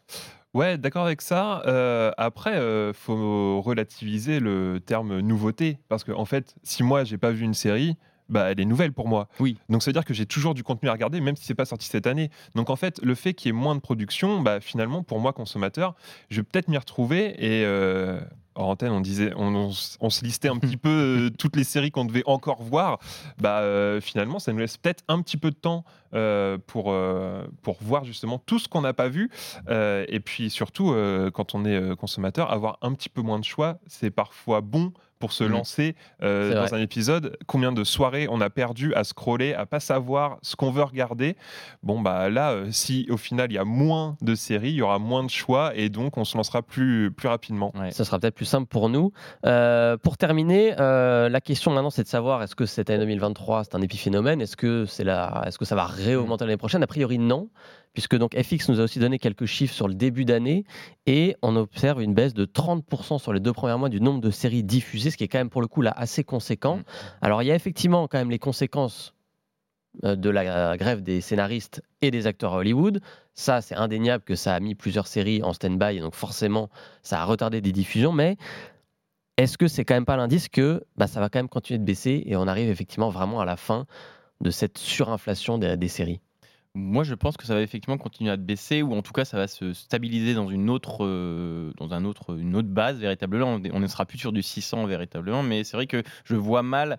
Ouais, 0.55 0.77
d'accord 0.77 1.07
avec 1.07 1.23
ça. 1.23 1.63
Euh, 1.67 2.11
après, 2.19 2.57
euh, 2.57 2.93
faut 2.93 3.63
relativiser 3.63 4.39
le 4.39 4.81
terme 4.85 5.21
nouveauté 5.21 5.79
parce 5.89 6.05
qu'en 6.05 6.19
en 6.19 6.25
fait, 6.27 6.55
si 6.63 6.83
moi 6.83 7.05
j'ai 7.05 7.17
pas 7.17 7.31
vu 7.31 7.45
une 7.45 7.55
série, 7.55 7.97
bah 8.29 8.51
elle 8.51 8.61
est 8.61 8.67
nouvelle 8.67 8.93
pour 8.93 9.09
moi. 9.09 9.29
Oui. 9.41 9.57
Donc 9.71 9.83
ça 9.83 9.91
veut 9.91 9.95
dire 9.95 10.05
que 10.05 10.13
j'ai 10.13 10.27
toujours 10.27 10.53
du 10.53 10.63
contenu 10.63 10.91
à 10.91 10.93
regarder, 10.93 11.21
même 11.23 11.37
si 11.37 11.45
c'est 11.45 11.55
pas 11.55 11.65
sorti 11.65 11.87
cette 11.87 12.07
année. 12.07 12.31
Donc 12.55 12.69
en 12.69 12.77
fait, 12.77 13.01
le 13.03 13.15
fait 13.15 13.33
qu'il 13.33 13.49
y 13.49 13.51
ait 13.51 13.59
moins 13.59 13.75
de 13.75 13.81
production, 13.81 14.41
bah 14.41 14.61
finalement 14.61 15.03
pour 15.03 15.21
moi 15.21 15.33
consommateur, 15.33 15.95
je 16.29 16.37
vais 16.37 16.43
peut-être 16.43 16.69
m'y 16.69 16.77
retrouver 16.79 17.35
et 17.39 17.65
euh, 17.65 18.21
en 18.55 18.65
antenne, 18.65 18.93
on 18.93 19.01
disait, 19.01 19.33
on, 19.37 19.55
on 19.55 19.71
s- 19.71 19.97
on 20.01 20.11
se 20.11 20.25
listait 20.25 20.49
un 20.49 20.57
petit 20.59 20.77
peu 20.77 20.89
euh, 20.89 21.31
toutes 21.39 21.57
les 21.57 21.65
séries 21.65 21.91
qu'on 21.91 22.05
devait 22.05 22.23
encore 22.27 22.63
voir. 22.63 22.99
Bah 23.41 23.61
euh, 23.61 24.01
finalement, 24.01 24.39
ça 24.39 24.53
nous 24.53 24.59
laisse 24.59 24.77
peut-être 24.77 25.05
un 25.09 25.21
petit 25.23 25.37
peu 25.37 25.51
de 25.51 25.57
temps 25.57 25.85
euh, 26.15 26.59
pour 26.67 26.95
pour 27.63 27.77
voir 27.83 28.05
justement 28.05 28.39
tout 28.39 28.59
ce 28.59 28.69
qu'on 28.69 28.83
n'a 28.83 28.93
pas 28.93 29.09
vu. 29.09 29.31
Et 29.71 30.21
puis 30.25 30.51
surtout, 30.51 30.95
quand 31.35 31.55
on 31.55 31.65
est 31.65 31.97
consommateur, 31.97 32.51
avoir 32.51 32.79
un 32.83 32.93
petit 32.95 33.09
peu 33.09 33.23
moins 33.23 33.39
de 33.39 33.45
choix, 33.45 33.79
c'est 33.87 34.11
parfois 34.11 34.61
bon 34.61 34.93
pour 35.23 35.33
se 35.33 35.45
Mhm. 35.45 35.53
lancer 35.53 35.95
euh, 36.25 36.53
dans 36.53 36.65
vrai. 36.67 36.75
un 36.75 36.81
épisode. 36.81 37.37
Combien 37.47 37.71
de 37.71 37.85
soirées 37.85 38.27
on 38.29 38.41
a 38.41 38.51
perdu 38.51 38.93
à 38.95 39.05
scroller, 39.05 39.55
à 39.55 39.67
pas 39.67 39.79
savoir 39.79 40.39
ce 40.43 40.57
qu'on 40.57 40.73
veut 40.73 40.83
regarder. 40.83 41.37
Bon 41.85 42.01
bah 42.01 42.29
là, 42.29 42.51
euh, 42.51 42.67
si 42.73 43.07
au 43.09 43.17
final 43.17 43.53
il 43.53 43.55
y 43.55 43.59
a 43.59 43.65
moins 43.65 44.17
de 44.21 44.35
séries, 44.35 44.71
il 44.71 44.75
y 44.79 44.83
aura 44.83 44.99
moins 44.99 45.23
de 45.23 45.31
choix 45.31 45.77
et 45.77 45.91
donc 45.91 46.17
on 46.19 46.25
se 46.25 46.37
lancera 46.37 46.61
plus 46.63 47.13
plus 47.13 47.29
rapidement. 47.29 47.71
Ouais. 47.79 47.93
Ce 47.93 48.03
sera 48.03 48.19
peut-être 48.19 48.35
plus 48.35 48.47
simple 48.47 48.67
pour 48.67 48.89
nous. 48.89 49.13
Euh, 49.47 49.97
pour 49.97 50.17
terminer, 50.17 50.75
la 50.77 51.41
question 51.41 51.71
maintenant, 51.71 51.91
c'est 51.91 52.03
de 52.03 52.09
savoir 52.09 52.43
est-ce 52.43 52.57
que 52.57 52.67
cette 52.67 52.91
année 52.91 52.99
2023, 52.99 53.63
c'est 53.63 53.77
un 53.77 53.83
épiphénomène? 53.83 54.41
Est-ce 54.41 54.57
que, 54.57 54.87
c'est 54.87 55.05
la... 55.05 55.45
est-ce 55.47 55.57
que 55.57 55.65
ça 55.65 55.77
va 55.77 55.85
réaugmenter 55.85 56.45
l'année 56.47 56.57
prochaine? 56.57 56.83
A 56.83 56.89
priori, 56.89 57.19
non, 57.19 57.49
puisque 57.93 58.17
donc 58.17 58.35
FX 58.41 58.69
nous 58.69 58.81
a 58.81 58.85
aussi 58.85 58.99
donné 58.99 59.19
quelques 59.19 59.47
chiffres 59.47 59.75
sur 59.75 59.89
le 59.89 59.95
début 59.95 60.25
d'année 60.25 60.65
et 61.07 61.37
on 61.43 61.57
observe 61.57 62.03
une 62.03 62.15
baisse 62.15 62.35
de 62.35 62.45
30% 62.45 63.19
sur 63.19 63.33
les 63.33 63.41
deux 63.41 63.53
premiers 63.53 63.77
mois 63.77 63.89
du 63.89 64.01
nombre 64.01 64.21
de 64.21 64.31
séries 64.31 64.63
diffusées, 64.63 65.11
ce 65.11 65.17
qui 65.17 65.25
est 65.25 65.29
quand 65.29 65.39
même 65.39 65.51
pour 65.51 65.61
le 65.61 65.69
coup 65.69 65.83
là 65.83 65.93
assez 65.97 66.25
conséquent. 66.25 66.79
Mm. 66.79 66.85
Alors 67.21 67.43
il 67.43 67.47
y 67.47 67.51
a 67.53 67.55
effectivement 67.55 68.09
quand 68.09 68.19
même 68.19 68.31
les 68.31 68.39
conséquences 68.39 69.15
euh, 70.05 70.17
de 70.17 70.31
la 70.31 70.77
grève 70.79 71.03
des 71.03 71.21
scénaristes 71.21 71.83
et 72.01 72.11
des 72.11 72.27
acteurs 72.27 72.55
à 72.55 72.57
Hollywood. 72.57 73.03
Ça, 73.35 73.61
c'est 73.61 73.75
indéniable 73.75 74.25
que 74.25 74.35
ça 74.35 74.55
a 74.55 74.61
mis 74.61 74.75
plusieurs 74.75 75.07
séries 75.07 75.43
en 75.43 75.53
stand-by, 75.53 75.99
et 75.99 76.01
donc 76.01 76.15
forcément, 76.15 76.71
ça 77.03 77.21
a 77.21 77.25
retardé 77.27 77.61
des 77.61 77.73
diffusions. 77.73 78.13
Mais 78.13 78.39
est-ce 79.37 79.59
que 79.59 79.69
c'est 79.69 79.85
quand 79.85 79.93
même 79.95 80.07
pas 80.07 80.17
l'indice 80.17 80.49
que 80.49 80.83
bah, 80.97 81.07
ça 81.07 81.21
va 81.21 81.29
quand 81.29 81.41
même 81.41 81.49
continuer 81.49 81.79
de 81.79 81.85
baisser 81.85 82.23
et 82.25 82.37
on 82.37 82.47
arrive 82.47 82.71
effectivement 82.71 83.11
vraiment 83.11 83.41
à 83.41 83.45
la 83.45 83.57
fin 83.57 83.87
de 84.41 84.51
cette 84.51 84.79
surinflation 84.79 85.59
des, 85.59 85.77
des 85.77 85.89
séries? 85.89 86.21
Moi, 86.75 87.05
je 87.05 87.15
pense 87.15 87.37
que 87.37 87.45
ça 87.45 87.55
va 87.55 87.61
effectivement 87.61 87.99
continuer 87.99 88.31
à 88.31 88.39
baisser, 88.39 88.81
ou 88.81 88.95
en 88.95 89.03
tout 89.03 89.13
cas, 89.13 89.27
ça 89.27 89.37
va 89.37 89.47
se 89.47 89.75
stabiliser 89.75 90.33
dans 90.33 90.49
une 90.49 90.71
autre, 90.71 91.05
euh, 91.05 91.71
dans 91.77 91.93
un 91.93 92.05
autre, 92.07 92.39
une 92.39 92.57
autre 92.57 92.69
base 92.69 92.99
véritablement. 92.99 93.61
On 93.73 93.81
ne 93.81 93.87
sera 93.87 94.07
plus 94.07 94.17
sur 94.19 94.33
du 94.33 94.43
600 94.43 94.87
véritablement, 94.87 95.43
mais 95.43 95.65
c'est 95.65 95.77
vrai 95.77 95.87
que 95.87 96.03
je 96.25 96.35
vois 96.35 96.63
mal. 96.63 96.99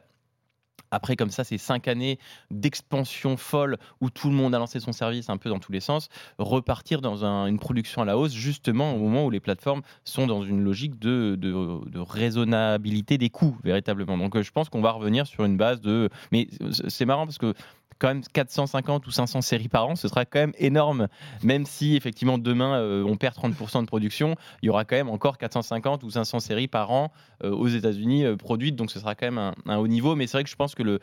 Après, 0.92 1.16
comme 1.16 1.32
ça, 1.32 1.44
ces 1.44 1.58
cinq 1.58 1.88
années 1.88 2.20
d'expansion 2.52 3.36
folle 3.36 3.78
où 4.00 4.12
tout 4.12 4.30
le 4.30 4.36
monde 4.36 4.54
a 4.54 4.60
lancé 4.60 4.80
son 4.80 4.92
service 4.92 5.28
un 5.30 5.38
peu 5.38 5.50
dans 5.50 5.58
tous 5.58 5.72
les 5.72 5.80
sens, 5.80 6.10
repartir 6.38 7.02
dans 7.02 7.26
un- 7.26 7.48
une 7.48 7.58
production 7.58 8.04
à 8.04 8.06
la 8.06 8.16
hausse, 8.16 8.34
justement 8.34 8.94
au 8.94 9.00
moment 9.00 9.26
où 9.26 9.32
les 9.32 9.40
plateformes 9.40 9.82
sont 10.04 10.28
dans 10.28 10.44
une 10.44 10.64
logique 10.64 11.00
de, 11.00 11.36
de- 11.36 11.90
de 11.90 12.00
raisonnabilité 12.00 13.18
des 13.18 13.32
coûts, 13.32 13.58
véritablement. 13.64 14.20
Donc, 14.20 14.36
euh, 14.36 14.44
je 14.44 14.52
pense 14.52 14.70
qu'on 14.70 14.82
va 14.82 14.92
revenir 14.92 15.26
sur 15.26 15.46
une 15.46 15.58
base 15.58 15.82
de. 15.82 16.10
Mais 16.32 16.48
c'est 16.90 17.06
marrant 17.06 17.26
parce 17.26 17.40
que 17.40 17.56
quand 18.00 18.08
même 18.08 18.22
450 18.22 19.08
ou 19.08 19.12
500 19.12 19.42
séries 19.42 19.70
par 19.70 19.88
an, 19.88 19.96
ce 19.96 20.08
sera 20.08 20.26
quand 20.26 20.40
même 20.40 20.54
énorme. 20.58 21.08
Même 21.44 21.66
si 21.66 21.96
effectivement 21.96 22.38
demain 22.38 22.76
euh, 22.76 23.04
on 23.04 23.16
perd 23.18 23.36
30% 23.36 23.82
de 23.82 23.88
production, 23.88 24.36
il 24.62 24.68
y 24.68 24.70
aura 24.70 24.86
quand 24.86 24.96
même 24.96 25.10
encore 25.10 25.38
450 25.38 26.04
ou 26.04 26.10
500 26.10 26.40
séries 26.40 26.68
par 26.68 26.92
an 26.92 27.12
euh, 27.44 27.52
aux 27.52 27.68
États-Unis 27.68 28.26
euh, 28.26 28.36
produites, 28.36 28.76
donc 28.76 28.92
ce 28.92 29.00
sera 29.00 29.16
quand 29.16 29.32
même 29.32 29.54
un, 29.66 29.78
haut 29.78 29.88
niveau. 29.88 30.16
Mais 30.16 30.28
c'est 30.28 30.38
vrai 30.38 30.44
que 30.44 30.50
je 30.50 30.56
pense 30.56 30.76
que 30.76 30.84
le 30.84 31.00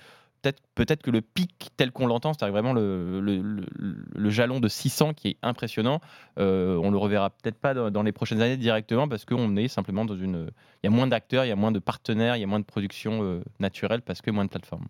peut-être 0.74 1.02
que 1.02 1.10
le 1.10 1.20
pic 1.20 1.68
tel 1.76 1.92
qu'on 1.92 2.06
l'entend, 2.06 2.32
c'est-à-dire 2.32 2.54
vraiment 2.54 2.72
le, 2.72 3.20
le, 3.20 4.30
jalon 4.30 4.58
de 4.58 4.68
600 4.68 5.12
qui 5.12 5.28
est 5.28 5.36
impressionnant, 5.42 6.00
on 6.38 6.90
le 6.90 6.96
reverra 6.96 7.28
peut-être 7.28 7.58
pas 7.58 7.74
dans, 7.74 7.90
dans 7.90 8.02
les 8.02 8.12
prochaines 8.12 8.40
années 8.40 8.56
directement 8.56 9.06
parce 9.06 9.26
qu'on 9.26 9.54
est 9.56 9.68
simplement 9.68 10.06
dans 10.06 10.16
une, 10.16 10.50
il 10.82 10.86
y 10.86 10.86
a 10.86 10.90
moins 10.90 11.06
d'acteurs, 11.06 11.44
il 11.44 11.48
y 11.48 11.52
a 11.52 11.56
moins 11.56 11.72
de 11.72 11.78
partenaires, 11.78 12.36
il 12.36 12.40
y 12.40 12.44
a 12.44 12.46
moins 12.46 12.58
de 12.58 12.64
production 12.64 13.42
naturelle 13.58 14.00
parce 14.00 14.22
que 14.22 14.30
moins 14.30 14.46
de 14.46 14.48
plateformes. 14.48 14.86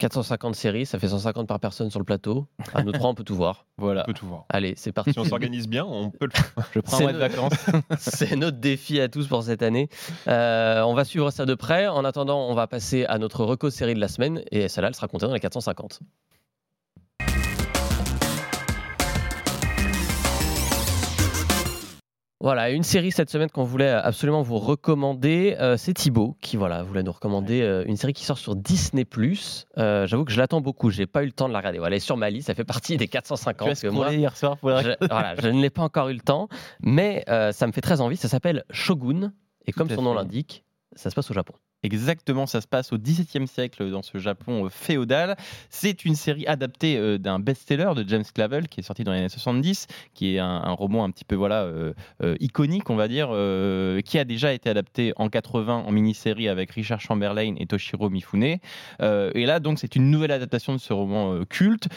450 0.00 0.54
séries, 0.56 0.86
ça 0.86 0.98
fait 0.98 1.08
150 1.08 1.46
par 1.46 1.60
personne 1.60 1.90
sur 1.90 2.00
le 2.00 2.04
plateau. 2.04 2.46
À 2.74 2.82
nous 2.82 2.90
trois, 2.92 3.10
on 3.10 3.14
peut 3.14 3.22
tout 3.24 3.36
voir. 3.36 3.66
Voilà. 3.78 4.02
On 4.02 4.06
peut 4.06 4.12
tout 4.14 4.26
voir. 4.26 4.44
Allez, 4.50 4.74
c'est 4.76 4.92
parti. 4.92 5.12
Si 5.14 5.18
on 5.18 5.24
s'organise 5.24 5.66
bien, 5.66 5.84
on 5.86 6.10
peut 6.10 6.26
le 6.26 6.32
faire. 6.32 6.52
Je 6.74 6.80
prends 6.80 6.96
C'est 6.98 7.04
un 7.04 7.06
mois 7.06 7.12
de 7.14 7.18
le- 7.18 7.28
vacances. 7.28 7.66
C'est 7.98 8.36
notre 8.36 8.58
défi 8.58 9.00
à 9.00 9.08
tous 9.08 9.26
pour 9.26 9.42
cette 9.42 9.62
année. 9.62 9.88
Euh, 10.28 10.82
on 10.82 10.92
va 10.92 11.04
suivre 11.06 11.30
ça 11.30 11.46
de 11.46 11.54
près. 11.54 11.86
En 11.86 12.04
attendant, 12.04 12.46
on 12.48 12.54
va 12.54 12.66
passer 12.66 13.06
à 13.06 13.16
notre 13.18 13.42
reco 13.44 13.70
série 13.70 13.94
de 13.94 14.00
la 14.00 14.08
semaine. 14.08 14.42
Et 14.50 14.68
celle-là, 14.68 14.88
elle 14.88 14.94
sera 14.94 15.08
comptée 15.08 15.26
dans 15.26 15.32
les 15.32 15.40
450. 15.40 16.00
Voilà, 22.42 22.70
une 22.70 22.82
série 22.82 23.12
cette 23.12 23.28
semaine 23.28 23.50
qu'on 23.50 23.64
voulait 23.64 23.90
absolument 23.90 24.40
vous 24.40 24.56
recommander, 24.56 25.56
euh, 25.60 25.76
c'est 25.76 25.92
Thibaut 25.92 26.38
qui 26.40 26.56
voilà 26.56 26.82
voulait 26.82 27.02
nous 27.02 27.12
recommander 27.12 27.60
euh, 27.60 27.84
une 27.86 27.98
série 27.98 28.14
qui 28.14 28.24
sort 28.24 28.38
sur 28.38 28.56
Disney+. 28.56 29.06
Euh, 29.76 30.06
J'avoue 30.06 30.24
que 30.24 30.32
je 30.32 30.38
l'attends 30.38 30.62
beaucoup, 30.62 30.88
j'ai 30.88 31.06
pas 31.06 31.22
eu 31.22 31.26
le 31.26 31.32
temps 31.32 31.48
de 31.48 31.52
la 31.52 31.58
regarder. 31.58 31.76
Voilà, 31.78 31.96
elle 31.96 31.98
est 31.98 32.00
sur 32.00 32.16
ma 32.16 32.30
liste, 32.30 32.46
ça 32.46 32.54
fait 32.54 32.64
partie 32.64 32.96
des 32.96 33.08
Tu 33.08 33.10
as 33.18 33.20
450 33.20 33.78
que 33.78 33.88
moi, 33.88 34.14
hier 34.14 34.34
soir 34.38 34.56
pour 34.56 34.70
la 34.70 34.82
je, 34.82 34.90
voilà, 35.10 35.34
je 35.38 35.48
ne 35.48 35.60
l'ai 35.60 35.68
pas 35.68 35.82
encore 35.82 36.08
eu 36.08 36.14
le 36.14 36.20
temps, 36.20 36.48
mais 36.80 37.26
ça 37.26 37.66
me 37.66 37.72
fait 37.72 37.82
très 37.82 38.00
envie. 38.00 38.16
Ça 38.16 38.28
s'appelle 38.28 38.64
Shogun, 38.70 39.34
et 39.66 39.72
comme 39.72 39.90
son 39.90 40.00
nom 40.00 40.14
l'indique, 40.14 40.64
ça 40.96 41.10
se 41.10 41.14
passe 41.14 41.30
au 41.30 41.34
Japon. 41.34 41.52
Exactement, 41.82 42.44
ça 42.44 42.60
se 42.60 42.66
passe 42.66 42.92
au 42.92 42.98
XVIIe 42.98 43.48
siècle 43.48 43.90
dans 43.90 44.02
ce 44.02 44.18
Japon 44.18 44.66
euh, 44.66 44.68
féodal. 44.68 45.36
C'est 45.70 46.04
une 46.04 46.14
série 46.14 46.46
adaptée 46.46 46.98
euh, 46.98 47.16
d'un 47.16 47.38
best-seller 47.38 47.92
de 47.96 48.06
James 48.06 48.24
Clavell 48.34 48.68
qui 48.68 48.80
est 48.80 48.82
sorti 48.82 49.02
dans 49.02 49.12
les 49.12 49.20
années 49.20 49.28
70, 49.30 49.86
qui 50.12 50.34
est 50.34 50.38
un, 50.38 50.60
roman 50.72 51.04
un 51.04 51.10
petit 51.10 51.24
peu 51.24 51.36
voilà 51.36 51.62
euh, 51.62 51.94
iconique, 52.38 52.90
on 52.90 52.96
va 52.96 53.08
dire, 53.08 53.28
qui 54.04 54.18
a 54.18 54.24
déjà 54.24 54.52
été 54.52 54.68
adapté 54.68 55.12
en 55.16 55.28
80 55.30 55.84
en 55.86 55.90
mini-série 55.90 56.48
avec 56.48 56.70
Richard 56.72 57.00
Chamberlain 57.00 57.54
et 57.58 57.66
Toshiro 57.66 58.10
Mifune. 58.10 58.58
Et 59.00 59.46
là, 59.46 59.60
donc, 59.60 59.78
c'est 59.78 59.96
une 59.96 60.10
nouvelle 60.10 60.30
adaptation 60.32 60.72
de 60.72 60.78
ce 60.78 60.92
roman 60.92 61.44
culte 61.48 61.88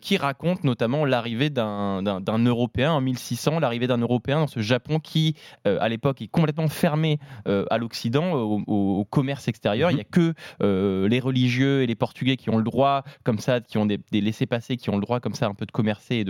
qui 0.00 0.16
raconte 0.16 0.64
notamment 0.64 1.04
l'arrivée 1.04 1.50
d'un 1.50 2.02
Européen 2.46 2.92
en 2.92 3.00
1600, 3.00 3.60
l'arrivée 3.60 3.86
d'un 3.86 3.98
Européen 3.98 4.40
dans 4.40 4.46
ce 4.46 4.60
Japon 4.60 5.00
qui, 5.00 5.34
à 5.64 5.88
l'époque, 5.88 6.22
est 6.22 6.28
complètement 6.28 6.68
fermé 6.68 7.18
à 7.46 7.78
l'Occident, 7.78 8.32
au- 8.34 8.62
au 8.66 9.04
commerce 9.22 9.46
extérieur. 9.46 9.90
Il 9.92 9.94
n'y 9.94 10.00
a 10.00 10.04
que 10.04 10.34
euh, 10.62 11.08
les 11.08 11.20
religieux 11.20 11.82
et 11.82 11.86
les 11.86 11.94
Portugais 11.94 12.36
qui 12.36 12.50
ont 12.50 12.56
le 12.56 12.64
droit, 12.64 13.04
comme 13.22 13.38
ça, 13.38 13.60
qui 13.60 13.78
ont 13.78 13.86
des, 13.86 13.98
des 14.10 14.20
laissés-passer, 14.20 14.76
qui 14.76 14.90
ont 14.90 14.96
le 14.96 15.00
droit, 15.02 15.20
comme 15.20 15.34
ça, 15.34 15.46
un 15.46 15.54
peu 15.54 15.64
de 15.64 15.70
commercer 15.70 16.24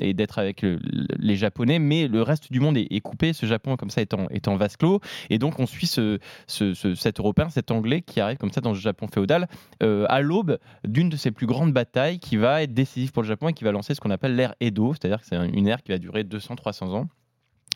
et 0.00 0.14
d'être 0.14 0.38
avec 0.38 0.62
le- 0.62 0.78
les 1.18 1.36
Japonais. 1.36 1.78
Mais 1.78 2.08
le 2.08 2.22
reste 2.22 2.50
du 2.50 2.60
monde 2.60 2.76
est, 2.78 2.86
est 2.90 3.00
coupé, 3.00 3.32
ce 3.34 3.44
Japon, 3.46 3.76
comme 3.76 3.90
ça, 3.90 4.00
étant, 4.00 4.26
étant 4.30 4.56
vase 4.56 4.76
clos. 4.78 5.00
Et 5.28 5.38
donc, 5.38 5.58
on 5.58 5.66
suit 5.66 5.86
ce, 5.86 6.18
ce- 6.46 6.72
ce- 6.74 6.94
cet 6.94 7.20
Européen, 7.20 7.50
cet 7.50 7.70
Anglais 7.70 8.00
qui 8.00 8.20
arrive 8.20 8.38
comme 8.38 8.50
ça 8.52 8.60
dans 8.62 8.74
ce 8.74 8.80
Japon 8.80 9.06
féodal 9.12 9.46
euh, 9.82 10.06
à 10.08 10.20
l'aube 10.22 10.58
d'une 10.86 11.10
de 11.10 11.16
ses 11.16 11.30
plus 11.30 11.46
grandes 11.46 11.72
batailles 11.74 12.18
qui 12.18 12.36
va 12.38 12.62
être 12.62 12.72
décisive 12.72 13.12
pour 13.12 13.22
le 13.22 13.28
Japon 13.28 13.48
et 13.48 13.52
qui 13.52 13.64
va 13.64 13.72
lancer 13.72 13.94
ce 13.94 14.00
qu'on 14.00 14.10
appelle 14.10 14.34
l'ère 14.36 14.54
Edo, 14.60 14.94
c'est-à-dire 14.94 15.20
que 15.20 15.26
c'est 15.26 15.36
une 15.36 15.66
ère 15.68 15.82
qui 15.82 15.92
va 15.92 15.98
durer 15.98 16.22
200-300 16.24 16.94
ans. 16.94 17.08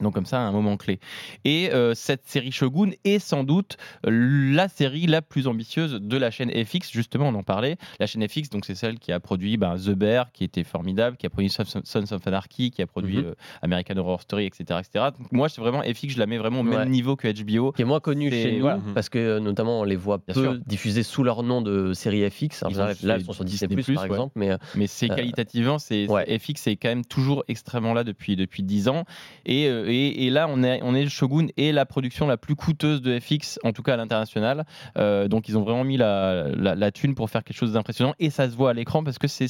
Donc 0.03 0.15
comme 0.15 0.27
ça, 0.27 0.41
un 0.41 0.53
moment 0.53 0.77
clé. 0.77 0.99
Et 1.45 1.71
euh, 1.73 1.95
cette 1.95 2.27
série 2.27 2.53
Shogun 2.53 2.91
est 3.05 3.19
sans 3.19 3.45
doute 3.45 3.77
la 4.05 4.69
série 4.69 5.07
la 5.07 5.23
plus 5.23 5.47
ambitieuse 5.47 5.93
de 6.01 6.17
la 6.17 6.31
chaîne 6.31 6.51
FX. 6.51 6.91
Justement, 6.93 7.29
on 7.29 7.35
en 7.35 7.43
parlait. 7.43 7.77
La 8.01 8.07
chaîne 8.07 8.27
FX, 8.27 8.51
donc 8.51 8.65
c'est 8.65 8.75
celle 8.75 8.99
qui 8.99 9.13
a 9.13 9.21
produit 9.21 9.57
ben, 9.57 9.77
The 9.77 9.91
Bear, 9.91 10.33
qui 10.33 10.45
était 10.45 10.65
formidable, 10.65 11.17
qui 11.17 11.27
a 11.27 11.31
produit 11.31 11.51
Sons 11.51 12.13
of 12.13 12.27
Anarchy, 12.27 12.71
qui 12.71 12.83
a 12.83 12.87
produit 12.87 13.19
Mhm. 13.19 13.25
euh, 13.27 13.35
American 13.63 13.97
Horror 13.97 14.21
Story, 14.23 14.47
etc., 14.47 14.81
etc. 14.81 15.07
Donc, 15.19 15.31
moi, 15.33 15.49
c'est 15.49 15.61
vraiment 15.61 15.83
FX. 15.83 16.11
Je 16.15 16.19
la 16.19 16.27
mets 16.27 16.39
vraiment 16.39 16.61
au 16.61 16.65
même 16.65 16.89
niveau 16.89 17.17
que 17.17 17.29
HBO. 17.29 17.73
Qui 17.73 17.83
est 17.83 17.85
moins 17.85 18.01
connu 18.01 18.31
C'est- 18.31 18.43
chez 18.43 18.53
nous, 18.53 18.61
voilà. 18.63 18.81
parce 18.95 19.09
que 19.09 19.19
euh, 19.19 19.41
notamment 19.41 19.81
on 19.81 19.85
les 19.85 19.97
voit 19.97 20.19
Bien 20.19 20.35
peu 20.35 20.43
sûr. 20.43 20.59
diffusés 20.67 21.03
sous 21.03 21.23
leur 21.23 21.43
nom 21.43 21.63
de 21.63 21.93
série 21.95 22.29
FX. 22.29 22.63
Alors, 22.63 22.77
là, 22.77 22.93
là, 23.03 23.17
ils 23.19 23.25
sont 23.25 23.33
sur 23.33 23.45
Disney, 23.45 23.75
Disney+, 23.77 23.95
par 23.95 24.05
ouais. 24.05 24.11
exemple, 24.11 24.33
mais 24.37 24.51
euh, 24.51 24.57
Mais 24.75 24.87
c'est 24.87 25.11
Euh, 25.11 25.15
qualitativement, 25.15 25.79
c'est 25.79 26.09
ouais. 26.09 26.39
FX 26.39 26.67
est 26.67 26.77
quand 26.77 26.89
même 26.89 27.05
toujours 27.05 27.45
extrêmement 27.49 27.95
là 27.95 28.05
depuis 28.05 28.37
depuis 28.37 28.63
10 28.63 28.89
ans. 28.89 29.05
Et, 29.47 29.67
euh, 29.69 29.92
et, 29.93 30.27
et 30.27 30.31
là, 30.31 30.47
on 30.49 30.63
est 30.63 30.81
on 30.83 30.95
est 30.95 31.09
Shogun 31.09 31.47
et 31.57 31.73
la 31.73 31.87
production 31.87 32.27
la 32.27 32.37
plus 32.37 32.57
coûteuse 32.57 33.03
de 33.03 33.19
FX, 33.19 33.59
en 33.63 33.73
tout 33.73 33.83
cas 33.83 33.95
à 33.95 33.97
l'international. 33.97 34.65
Euh, 34.99 35.29
donc 35.29 35.49
ils 35.49 35.57
ont 35.59 35.63
vraiment 35.63 35.85
mis 35.85 35.97
la, 35.97 36.49
la, 36.49 36.75
la 36.75 36.91
thune 36.91 37.15
pour 37.15 37.31
faire 37.31 37.45
quelque 37.45 37.57
chose 37.57 37.73
d'impressionnant 37.73 38.15
et 38.19 38.31
ça 38.31 38.51
se 38.51 38.57
voit 38.57 38.71
à 38.71 38.73
l'écran 38.73 39.05
parce 39.05 39.19
que 39.19 39.29
c'est 39.29 39.47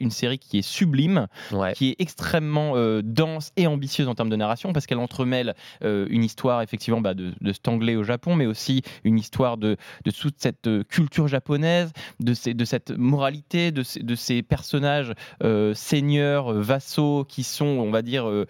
une 0.00 0.10
série 0.10 0.38
qui 0.38 0.58
est 0.58 0.62
sublime, 0.62 1.26
ouais. 1.52 1.72
qui 1.72 1.90
est 1.90 1.96
extrêmement 1.98 2.72
euh, 2.76 3.02
dense 3.04 3.52
et 3.56 3.66
ambitieuse 3.66 4.08
en 4.08 4.14
termes 4.14 4.30
de 4.30 4.36
narration 4.36 4.72
parce 4.72 4.86
qu'elle 4.86 4.98
entremêle 4.98 5.54
euh, 5.84 6.06
une 6.10 6.24
histoire 6.24 6.62
effectivement 6.62 7.00
bah, 7.00 7.14
de, 7.14 7.32
de 7.40 7.52
cet 7.52 7.68
anglais 7.68 7.96
au 7.96 8.04
Japon, 8.04 8.36
mais 8.36 8.46
aussi 8.46 8.82
une 9.04 9.18
histoire 9.18 9.56
de, 9.56 9.76
de 10.04 10.10
toute 10.10 10.36
cette 10.38 10.68
culture 10.88 11.28
japonaise, 11.28 11.92
de, 12.20 12.34
ces, 12.34 12.54
de 12.54 12.64
cette 12.64 12.90
moralité, 12.90 13.72
de 13.72 13.82
ces, 13.82 14.00
de 14.00 14.14
ces 14.14 14.42
personnages 14.42 15.12
seigneurs, 15.74 16.52
vassaux 16.52 17.24
qui 17.28 17.42
sont, 17.42 17.66
on 17.66 17.90
va 17.90 18.02
dire, 18.02 18.28
euh, 18.28 18.46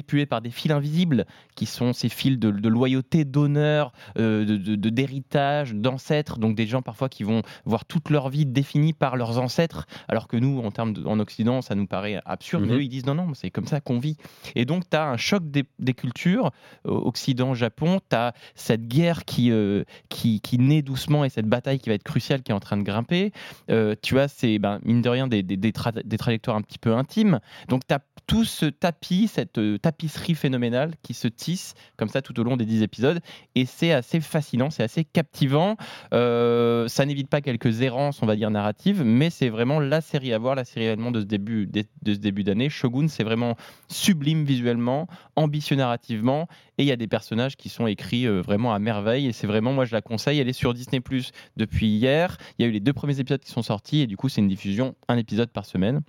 manipulés 0.00 0.26
par 0.26 0.40
des 0.40 0.50
fils 0.50 0.70
invisibles, 0.72 1.26
qui 1.54 1.66
sont 1.66 1.92
ces 1.92 2.08
fils 2.08 2.38
de, 2.38 2.50
de 2.50 2.68
loyauté, 2.68 3.24
d'honneur, 3.26 3.92
euh, 4.18 4.44
de- 4.46 4.56
de- 4.56 4.76
de- 4.76 4.88
d'héritage, 4.88 5.74
d'ancêtres, 5.74 6.38
donc 6.38 6.54
des 6.56 6.66
gens 6.66 6.80
parfois 6.82 7.08
qui 7.10 7.22
vont 7.22 7.42
voir 7.66 7.84
toute 7.84 8.08
leur 8.10 8.30
vie 8.30 8.46
définie 8.46 8.92
par 8.94 9.16
leurs 9.16 9.38
ancêtres, 9.38 9.86
alors 10.08 10.26
que 10.26 10.36
nous, 10.38 10.60
en 10.60 10.70
termes 10.70 10.94
de- 10.94 11.04
en 11.04 11.18
Occident, 11.20 11.60
ça 11.60 11.74
nous 11.74 11.86
paraît 11.86 12.20
absurde. 12.24 12.62
Mhm. 12.62 12.68
Mais 12.70 12.74
eux, 12.76 12.82
ils 12.82 12.88
disent 12.88 13.04
non, 13.06 13.14
non, 13.14 13.34
c'est 13.34 13.50
comme 13.50 13.66
ça 13.66 13.80
qu'on 13.80 13.98
vit. 13.98 14.16
Et 14.54 14.64
donc, 14.64 14.88
tu 14.88 14.96
as 14.96 15.06
un 15.06 15.16
choc 15.18 15.50
des, 15.50 15.64
des 15.78 15.92
cultures, 15.94 16.50
euh, 16.86 16.90
Occident-Japon, 16.92 18.00
tu 18.08 18.16
as 18.16 18.32
cette 18.54 18.88
guerre 18.88 19.24
qui, 19.26 19.50
euh, 19.50 19.84
qui, 20.08 20.40
qui 20.40 20.58
naît 20.58 20.82
doucement 20.82 21.24
et 21.24 21.28
cette 21.28 21.46
bataille 21.46 21.78
qui 21.78 21.90
va 21.90 21.94
être 21.94 22.02
cruciale, 22.04 22.42
qui 22.42 22.52
est 22.52 22.54
en 22.54 22.60
train 22.60 22.78
de 22.78 22.82
grimper. 22.82 23.32
Euh, 23.70 23.94
tu 24.02 24.18
as, 24.18 24.28
ces, 24.28 24.58
ben, 24.58 24.78
mine 24.84 25.02
de 25.02 25.08
rien, 25.10 25.26
des, 25.26 25.42
des, 25.42 25.56
des 25.58 25.72
tra- 25.72 26.02
des 26.02 26.16
trajectoires 26.16 26.56
un 26.56 26.62
petit 26.62 26.78
peu 26.78 26.94
intimes. 26.94 27.40
Donc, 27.68 27.86
tu 27.86 27.94
as 27.94 28.00
tout 28.26 28.44
ce 28.44 28.66
tapis, 28.66 29.26
cette 29.26 29.58
euh, 29.58 29.76
tapisserie 29.90 30.36
phénoménale 30.36 30.92
qui 31.02 31.14
se 31.14 31.26
tisse 31.26 31.74
comme 31.96 32.08
ça 32.08 32.22
tout 32.22 32.38
au 32.38 32.44
long 32.44 32.56
des 32.56 32.64
10 32.64 32.82
épisodes. 32.82 33.20
Et 33.56 33.66
c'est 33.66 33.90
assez 33.90 34.20
fascinant, 34.20 34.70
c'est 34.70 34.84
assez 34.84 35.04
captivant. 35.04 35.76
Euh, 36.14 36.86
ça 36.86 37.04
n'évite 37.04 37.28
pas 37.28 37.40
quelques 37.40 37.82
errances, 37.82 38.22
on 38.22 38.26
va 38.26 38.36
dire, 38.36 38.50
narratives, 38.50 39.02
mais 39.04 39.30
c'est 39.30 39.48
vraiment 39.48 39.80
la 39.80 40.00
série 40.00 40.32
à 40.32 40.38
voir, 40.38 40.54
la 40.54 40.64
série 40.64 40.86
événement 40.86 41.10
de 41.10 41.20
ce 41.20 41.24
début, 41.24 41.66
de, 41.66 41.84
ce 42.06 42.18
début 42.18 42.44
d'année. 42.44 42.70
Shogun, 42.70 43.08
c'est 43.08 43.24
vraiment 43.24 43.56
sublime 43.88 44.44
visuellement, 44.44 45.08
ambitieux 45.34 45.74
narrativement, 45.74 46.46
et 46.78 46.84
il 46.84 46.86
y 46.86 46.92
a 46.92 46.96
des 46.96 47.08
personnages 47.08 47.56
qui 47.56 47.68
sont 47.68 47.88
écrits 47.88 48.28
euh, 48.28 48.42
vraiment 48.42 48.72
à 48.72 48.78
merveille. 48.78 49.26
Et 49.26 49.32
c'est 49.32 49.48
vraiment, 49.48 49.72
moi, 49.72 49.86
je 49.86 49.92
la 49.92 50.02
conseille. 50.02 50.38
Elle 50.38 50.48
est 50.48 50.52
sur 50.52 50.72
Disney 50.72 51.00
Plus 51.00 51.32
depuis 51.56 51.88
hier. 51.88 52.36
Il 52.58 52.62
y 52.62 52.64
a 52.64 52.68
eu 52.68 52.72
les 52.72 52.80
deux 52.80 52.92
premiers 52.92 53.18
épisodes 53.18 53.40
qui 53.40 53.50
sont 53.50 53.62
sortis, 53.62 54.02
et 54.02 54.06
du 54.06 54.16
coup, 54.16 54.28
c'est 54.28 54.40
une 54.40 54.48
diffusion, 54.48 54.94
un 55.08 55.18
épisode 55.18 55.50
par 55.50 55.66
semaine. 55.66 56.02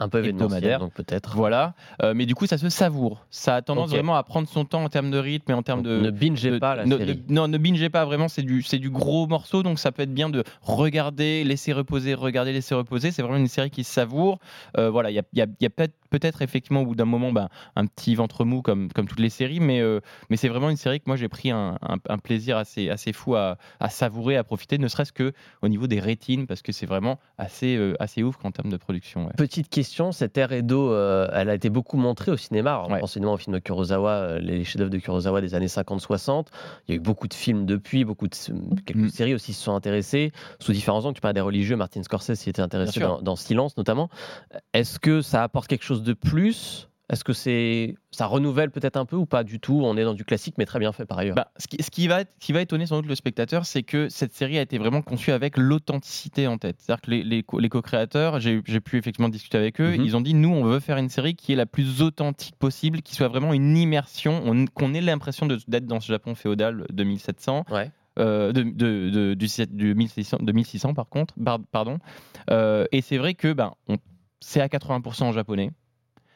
Un 0.00 0.08
peu 0.08 0.24
hebdomadaire. 0.24 0.80
donc 0.80 0.92
peut-être. 0.92 1.36
Voilà. 1.36 1.74
Euh, 2.02 2.14
mais 2.16 2.26
du 2.26 2.34
coup, 2.34 2.46
ça 2.46 2.58
se 2.58 2.68
savoure. 2.68 3.26
Ça 3.30 3.54
a 3.56 3.62
tendance 3.62 3.90
vraiment 3.90 4.16
à 4.16 4.22
prendre 4.24 4.48
son 4.48 4.64
temps 4.64 4.82
en 4.82 4.88
termes 4.88 5.10
de 5.10 5.18
rythme 5.18 5.52
et 5.52 5.54
en 5.54 5.62
termes 5.62 5.82
de. 5.82 6.00
ne 6.00 6.10
bingez 6.10 6.50
de- 6.50 6.58
pas 6.58 6.74
la 6.74 6.84
ne- 6.84 6.98
série. 6.98 7.22
ne- 7.28 7.34
non, 7.34 7.46
ne 7.48 7.58
bingez 7.58 7.90
pas 7.90 8.04
vraiment, 8.04 8.26
c'est 8.28 8.42
du, 8.42 8.62
c'est 8.62 8.78
du 8.78 8.90
gros 8.90 9.26
morceau, 9.28 9.62
donc 9.62 9.78
ça 9.78 9.92
peut 9.92 10.02
être 10.02 10.12
bien 10.12 10.28
de 10.30 10.42
regarder, 10.62 11.44
laisser 11.44 11.72
reposer, 11.72 12.14
regarder, 12.14 12.52
laisser 12.52 12.74
reposer. 12.74 13.12
C'est 13.12 13.22
vraiment 13.22 13.38
une 13.38 13.46
série 13.46 13.70
qui 13.70 13.84
se 13.84 13.92
savoure. 13.92 14.38
Euh, 14.78 14.90
voilà, 14.90 15.10
il 15.10 15.14
y 15.14 15.18
a, 15.18 15.22
il 15.32 15.38
y 15.38 15.42
a- 15.42 15.46
il 15.46 15.62
y 15.62 15.66
a 15.66 15.70
peut-être, 15.70 15.94
peut-être 16.10 16.42
effectivement 16.42 16.80
au 16.82 16.86
bout 16.86 16.94
d'un 16.96 17.04
moment 17.04 17.32
ben, 17.32 17.48
un 17.76 17.86
petit 17.86 18.14
ventre 18.16 18.44
mou 18.44 18.62
comme, 18.62 18.90
comme 18.92 19.06
toutes 19.06 19.20
les 19.20 19.30
séries, 19.30 19.60
mais, 19.60 19.80
euh, 19.80 20.00
mais 20.28 20.36
c'est 20.36 20.48
vraiment 20.48 20.70
une 20.70 20.76
série 20.76 20.98
que 20.98 21.04
moi 21.06 21.16
j'ai 21.16 21.28
pris 21.28 21.50
un, 21.52 21.78
un- 21.82 21.98
un 22.08 22.18
plaisir 22.18 22.56
assez, 22.56 22.88
assez 22.90 23.12
fou 23.12 23.36
à, 23.36 23.58
à 23.80 23.88
savourer, 23.90 24.36
à 24.36 24.44
profiter, 24.44 24.78
ne 24.78 24.88
serait-ce 24.88 25.12
que 25.12 25.32
au 25.62 25.68
niveau 25.68 25.86
des 25.86 26.00
rétines, 26.00 26.46
parce 26.48 26.62
que 26.62 26.72
c'est 26.72 26.86
vraiment 26.86 27.18
assez, 27.38 27.76
euh, 27.76 27.94
assez 28.00 28.22
ouf 28.24 28.36
en 28.44 28.50
termes 28.50 28.70
de 28.70 28.76
production. 28.76 29.26
ouais. 29.26 29.32
Petite 29.36 29.68
question, 29.68 29.83
cette 30.12 30.36
ère 30.38 30.52
Edo, 30.52 30.90
euh, 30.92 31.28
elle 31.32 31.48
a 31.50 31.54
été 31.54 31.70
beaucoup 31.70 31.96
montrée 31.96 32.30
au 32.32 32.36
cinéma. 32.36 32.72
Alors, 32.74 32.90
Ouais. 32.90 33.00
Au 33.02 33.36
film 33.36 33.54
de 33.54 33.58
Kurosawa, 33.60 34.10
euh, 34.10 34.38
les 34.38 34.64
chefs-d'œuvre 34.64 34.90
de 34.90 34.98
Kurosawa 34.98 35.40
des 35.40 35.54
années 35.54 35.68
50-60. 35.68 36.46
Il 36.88 36.92
y 36.92 36.94
a 36.94 36.96
eu 36.96 37.00
beaucoup 37.00 37.28
de 37.28 37.34
films 37.34 37.66
depuis, 37.66 38.04
beaucoup 38.04 38.26
de 38.28 38.34
quelques 38.84 38.98
Mm. 38.98 39.08
séries 39.10 39.34
aussi 39.34 39.52
se 39.52 39.62
sont 39.62 39.74
intéressées 39.74 40.32
sous 40.58 40.72
différents 40.72 41.04
angles. 41.04 41.14
Tu 41.14 41.20
parlais 41.20 41.34
des 41.34 41.40
religieux, 41.40 41.76
Martin 41.76 42.02
Scorsese 42.02 42.34
s'y 42.34 42.50
était 42.50 42.62
intéressé 42.62 43.00
dans 43.22 43.36
Silence 43.36 43.76
notamment. 43.76 44.08
Est-ce 44.72 44.98
que 44.98 45.22
ça 45.22 45.42
apporte 45.42 45.68
quelque 45.68 45.84
chose 45.84 46.02
de 46.02 46.12
plus 46.12 46.88
Est-ce 47.12 47.22
que 47.22 47.34
c'est 47.34 47.96
ça 48.12 48.24
renouvelle 48.26 48.70
peut-être 48.70 48.96
un 48.96 49.04
peu 49.04 49.16
ou 49.16 49.26
pas 49.26 49.44
du 49.44 49.60
tout? 49.60 49.82
On 49.84 49.94
est 49.98 50.04
dans 50.04 50.14
du 50.14 50.24
classique, 50.24 50.54
mais 50.56 50.64
très 50.64 50.78
bien 50.78 50.90
fait 50.92 51.04
par 51.04 51.18
ailleurs. 51.18 51.34
Bah, 51.34 51.50
ce, 51.58 51.68
qui, 51.68 51.82
ce 51.82 51.90
qui 51.90 52.08
va 52.08 52.22
être- 52.22 52.32
qui 52.40 52.52
va 52.54 52.62
étonner 52.62 52.86
sans 52.86 52.96
doute 52.96 53.06
le 53.08 53.14
spectateur, 53.14 53.66
c'est 53.66 53.82
que 53.82 54.08
cette 54.08 54.32
série 54.32 54.56
a 54.58 54.62
été 54.62 54.78
vraiment 54.78 55.02
conçue 55.02 55.30
avec 55.32 55.58
l'authenticité 55.58 56.46
en 56.46 56.56
tête. 56.56 56.76
C'est-à-dire 56.78 57.02
que 57.02 57.10
les, 57.10 57.22
les 57.22 57.42
co- 57.42 57.58
les 57.58 57.68
co-créateurs, 57.68 58.40
j'ai 58.40 58.62
pu 58.62 58.96
effectivement 58.96 59.28
discuter 59.28 59.58
avec 59.58 59.82
eux, 59.82 59.96
Mhm. 59.98 60.02
ils 60.04 60.16
ont 60.16 60.22
dit 60.22 60.32
nous, 60.32 60.48
on 60.48 60.64
veut 60.64 60.80
faire 60.80 60.96
une 60.96 61.10
série 61.10 61.34
qui 61.34 61.52
est 61.52 61.56
la 61.56 61.66
plus 61.66 62.00
authentique 62.00 62.56
possible, 62.58 63.02
qui 63.02 63.14
soit 63.14 63.28
vraiment 63.28 63.52
une 63.52 63.76
immersion, 63.76 64.40
on- 64.46 64.64
qu'on 64.66 64.94
ait 64.94 65.02
l'impression 65.02 65.46
d'être 65.46 65.86
dans 65.86 66.00
ce 66.00 66.08
Japon 66.10 66.34
féodal 66.34 66.86
de 66.90 67.04
1700. 67.04 67.64
Ouais. 67.70 67.90
euh, 68.20 68.52
de, 68.52 68.62
de- 68.62 69.10
de- 69.10 69.34
du, 69.34 69.48
siècle- 69.48 69.74
du 69.74 69.92
1600, 69.96 70.38
de 70.40 70.52
1600 70.52 70.94
par 70.94 71.08
contre, 71.08 71.34
pardon. 71.72 71.98
Euh, 72.48 72.86
et 72.92 73.00
c'est 73.02 73.18
vrai 73.18 73.34
que 73.34 73.52
ben, 73.52 73.72
c'est 74.40 74.60
à 74.60 74.68
80% 74.68 75.24
en 75.24 75.32
japonais. 75.32 75.72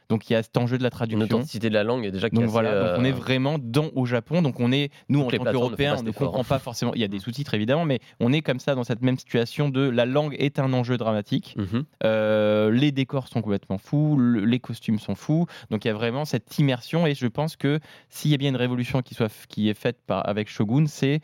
Donc 0.08 0.30
il 0.30 0.32
y 0.32 0.36
a 0.36 0.42
cet 0.42 0.56
enjeu 0.56 0.78
de 0.78 0.82
la 0.82 0.88
traduction. 0.90 1.24
authenticité 1.36 1.68
de 1.68 1.74
la 1.74 1.84
langue 1.84 2.08
déjà 2.10 2.30
qui 2.30 2.36
est 2.36 2.40
Donc 2.40 2.48
voilà, 2.48 2.70
donc 2.92 2.98
on 3.00 3.04
est 3.04 3.12
euh, 3.12 3.14
vraiment 3.14 3.56
dans 3.60 3.90
au 3.94 4.06
Japon. 4.06 4.40
Donc 4.40 4.58
on 4.58 4.72
est 4.72 4.90
nous 5.10 5.20
en 5.20 5.24
tant 5.24 5.44
qu'Européens, 5.52 5.96
on 5.98 6.02
ne 6.02 6.10
comprend 6.12 6.44
pas 6.44 6.58
forcément. 6.58 6.92
Il 6.94 7.00
y 7.00 7.04
a 7.04 7.08
des 7.08 7.18
sous-titres 7.18 7.52
évidemment, 7.54 7.84
mais 7.84 8.00
on 8.20 8.32
est 8.32 8.40
comme 8.40 8.58
ça 8.58 8.74
dans 8.74 8.84
cette 8.84 9.02
même 9.02 9.18
situation 9.18 9.68
de 9.68 9.82
la 9.82 10.06
langue 10.06 10.34
est 10.38 10.58
un 10.58 10.72
enjeu 10.72 10.96
dramatique. 10.96 11.54
mhm. 11.58 11.84
Euh, 12.04 12.70
les 12.70 12.90
décors 12.92 13.28
sont 13.28 13.42
complètement 13.42 13.78
fous, 13.78 14.16
le- 14.16 14.44
les 14.44 14.60
costumes 14.60 14.98
sont 14.98 15.14
fous. 15.14 15.46
Donc 15.70 15.84
il 15.84 15.88
y 15.88 15.90
a 15.90 15.94
vraiment 15.94 16.24
cette 16.24 16.58
immersion 16.58 17.06
et 17.06 17.14
je 17.14 17.26
pense 17.26 17.56
que 17.56 17.78
s'il 18.08 18.30
y 18.30 18.34
a 18.34 18.38
bien 18.38 18.48
une 18.48 18.56
révolution 18.56 19.02
qui, 19.02 19.14
soit, 19.14 19.30
qui 19.48 19.68
est 19.68 19.74
faite 19.74 19.98
par, 20.06 20.26
avec 20.28 20.48
Shogun, 20.48 20.86
c'est 20.86 21.20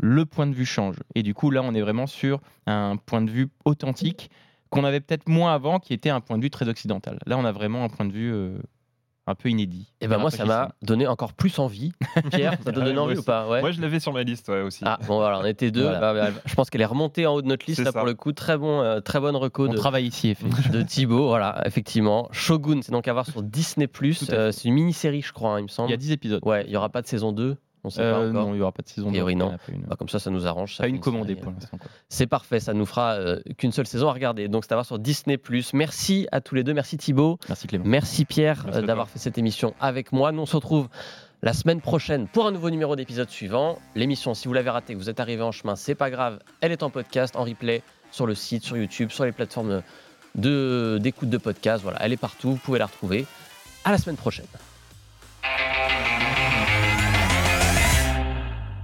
le 0.00 0.24
point 0.26 0.46
de 0.46 0.54
vue 0.54 0.64
change. 0.66 0.96
Et 1.16 1.24
du 1.24 1.34
coup 1.34 1.50
là, 1.50 1.60
on 1.64 1.74
est 1.74 1.80
vraiment 1.80 2.06
sur 2.06 2.40
un 2.66 2.96
point 2.96 3.20
de 3.20 3.30
vue 3.30 3.48
authentique 3.64 4.30
qu'on 4.70 4.84
avait 4.84 5.00
peut-être 5.00 5.28
moins 5.28 5.54
avant, 5.54 5.78
qui 5.78 5.92
était 5.92 6.10
un 6.10 6.20
point 6.20 6.38
de 6.38 6.42
vue 6.42 6.50
très 6.50 6.68
occidental. 6.68 7.18
Là, 7.26 7.38
on 7.38 7.44
a 7.44 7.52
vraiment 7.52 7.84
un 7.84 7.88
point 7.88 8.06
de 8.06 8.12
vue 8.12 8.32
euh, 8.32 8.58
un 9.28 9.34
peu 9.34 9.50
inédit. 9.50 9.92
Et 10.00 10.08
ben 10.08 10.18
moi, 10.18 10.30
ça 10.30 10.44
m'a 10.44 10.72
donné 10.82 11.06
encore 11.06 11.34
plus 11.34 11.58
envie. 11.58 11.92
Pierre, 12.32 12.54
ça 12.64 12.72
donne 12.72 12.92
moi 12.94 13.02
envie 13.02 13.18
ou 13.18 13.22
pas? 13.22 13.48
Ouais. 13.48 13.60
Moi, 13.60 13.72
je 13.72 13.80
l'avais 13.80 14.00
sur 14.00 14.12
ma 14.12 14.22
liste 14.22 14.48
ouais, 14.48 14.62
aussi. 14.62 14.82
Ah 14.84 14.98
bon 15.06 15.18
voilà, 15.18 15.40
on 15.40 15.44
était 15.44 15.70
deux. 15.70 15.82
Voilà. 15.82 16.00
Bah, 16.00 16.30
bah, 16.30 16.40
je 16.44 16.54
pense 16.54 16.70
qu'elle 16.70 16.80
est 16.80 16.86
remontée 16.86 17.26
en 17.26 17.34
haut 17.34 17.42
de 17.42 17.46
notre 17.46 17.66
liste 17.66 17.80
là 17.80 17.92
ça. 17.92 17.98
pour 17.98 18.06
le 18.06 18.14
coup. 18.14 18.32
Très 18.32 18.56
bon, 18.56 18.80
euh, 18.80 19.00
très 19.00 19.20
bonne 19.20 19.36
reco 19.36 19.68
On 19.68 19.72
de, 19.72 19.76
travaille 19.76 20.06
ici, 20.06 20.30
effectivement. 20.30 20.72
de 20.72 20.82
Thibaut. 20.82 21.28
Voilà, 21.28 21.62
effectivement. 21.66 22.28
Shogun, 22.32 22.80
c'est 22.82 22.92
donc 22.92 23.06
à 23.06 23.12
voir 23.12 23.26
sur 23.26 23.42
Disney+. 23.42 23.88
Euh, 24.30 24.50
c'est 24.50 24.68
une 24.68 24.74
mini-série, 24.74 25.22
je 25.22 25.32
crois, 25.32 25.54
hein, 25.54 25.58
il 25.60 25.64
me 25.64 25.68
semble. 25.68 25.90
Il 25.90 25.92
y 25.92 25.94
a 25.94 25.98
10 25.98 26.12
épisodes. 26.12 26.40
Ouais, 26.44 26.64
il 26.66 26.72
y 26.72 26.76
aura 26.76 26.88
pas 26.88 27.02
de 27.02 27.06
saison 27.06 27.32
2. 27.32 27.56
On 27.88 27.90
sait 27.90 28.02
pas 28.02 28.18
Euh, 28.18 28.30
encore. 28.30 28.46
non, 28.46 28.52
il 28.54 28.56
n'y 28.56 28.62
aura 28.62 28.72
pas 28.72 28.82
de 28.82 28.88
saison. 28.88 29.08
En 29.08 29.12
non. 29.12 29.28
une. 29.68 29.82
Bah, 29.86 29.96
comme 29.98 30.08
ça, 30.08 30.18
ça 30.18 30.30
nous 30.30 30.46
arrange. 30.46 30.76
ça 30.76 30.84
Pas 30.84 30.88
une 30.88 31.00
commandée 31.00 31.34
pour 31.36 31.52
l'instant. 31.52 31.78
C'est 32.08 32.26
parfait, 32.26 32.60
ça 32.60 32.74
nous 32.74 32.86
fera 32.86 33.12
euh, 33.14 33.40
qu'une 33.56 33.72
seule 33.72 33.86
saison 33.86 34.08
à 34.08 34.12
regarder. 34.12 34.48
Donc 34.48 34.64
c'est 34.64 34.72
à 34.72 34.76
voir 34.76 34.86
sur 34.86 34.98
Disney+. 34.98 35.38
Merci 35.72 36.28
à 36.32 36.40
tous 36.40 36.54
les 36.54 36.64
deux. 36.64 36.74
Merci 36.74 36.96
Thibaut. 36.96 37.38
Merci 37.48 37.66
Clément. 37.66 37.84
Merci 37.86 38.24
Pierre 38.24 38.64
d'avoir 38.82 39.08
fait 39.08 39.18
cette 39.18 39.38
émission 39.38 39.74
avec 39.80 40.12
moi. 40.12 40.32
Nous 40.32 40.42
on 40.42 40.46
se 40.46 40.56
retrouve 40.56 40.88
la 41.42 41.52
semaine 41.52 41.80
prochaine 41.80 42.26
pour 42.28 42.46
un 42.46 42.50
nouveau 42.50 42.70
numéro 42.70 42.96
d'épisode 42.96 43.30
suivant. 43.30 43.78
L'émission, 43.94 44.34
si 44.34 44.48
vous 44.48 44.54
l'avez 44.54 44.70
raté, 44.70 44.94
que 44.94 44.98
vous 44.98 45.08
êtes 45.10 45.20
arrivé 45.20 45.42
en 45.42 45.52
chemin, 45.52 45.76
c'est 45.76 45.94
pas 45.94 46.10
grave. 46.10 46.38
Elle 46.60 46.72
est 46.72 46.82
en 46.82 46.90
podcast, 46.90 47.36
en 47.36 47.44
replay, 47.44 47.82
sur 48.10 48.26
le 48.26 48.34
site, 48.34 48.64
sur 48.64 48.76
YouTube, 48.76 49.10
sur 49.10 49.24
les 49.24 49.32
plateformes 49.32 49.82
de 50.34 50.98
d'écoute 51.00 51.30
de 51.30 51.38
podcast. 51.38 51.82
Voilà, 51.82 51.98
elle 52.02 52.12
est 52.12 52.16
partout. 52.16 52.50
Vous 52.50 52.56
pouvez 52.56 52.78
la 52.78 52.86
retrouver. 52.86 53.26
À 53.84 53.92
la 53.92 53.98
semaine 53.98 54.16
prochaine. 54.16 54.46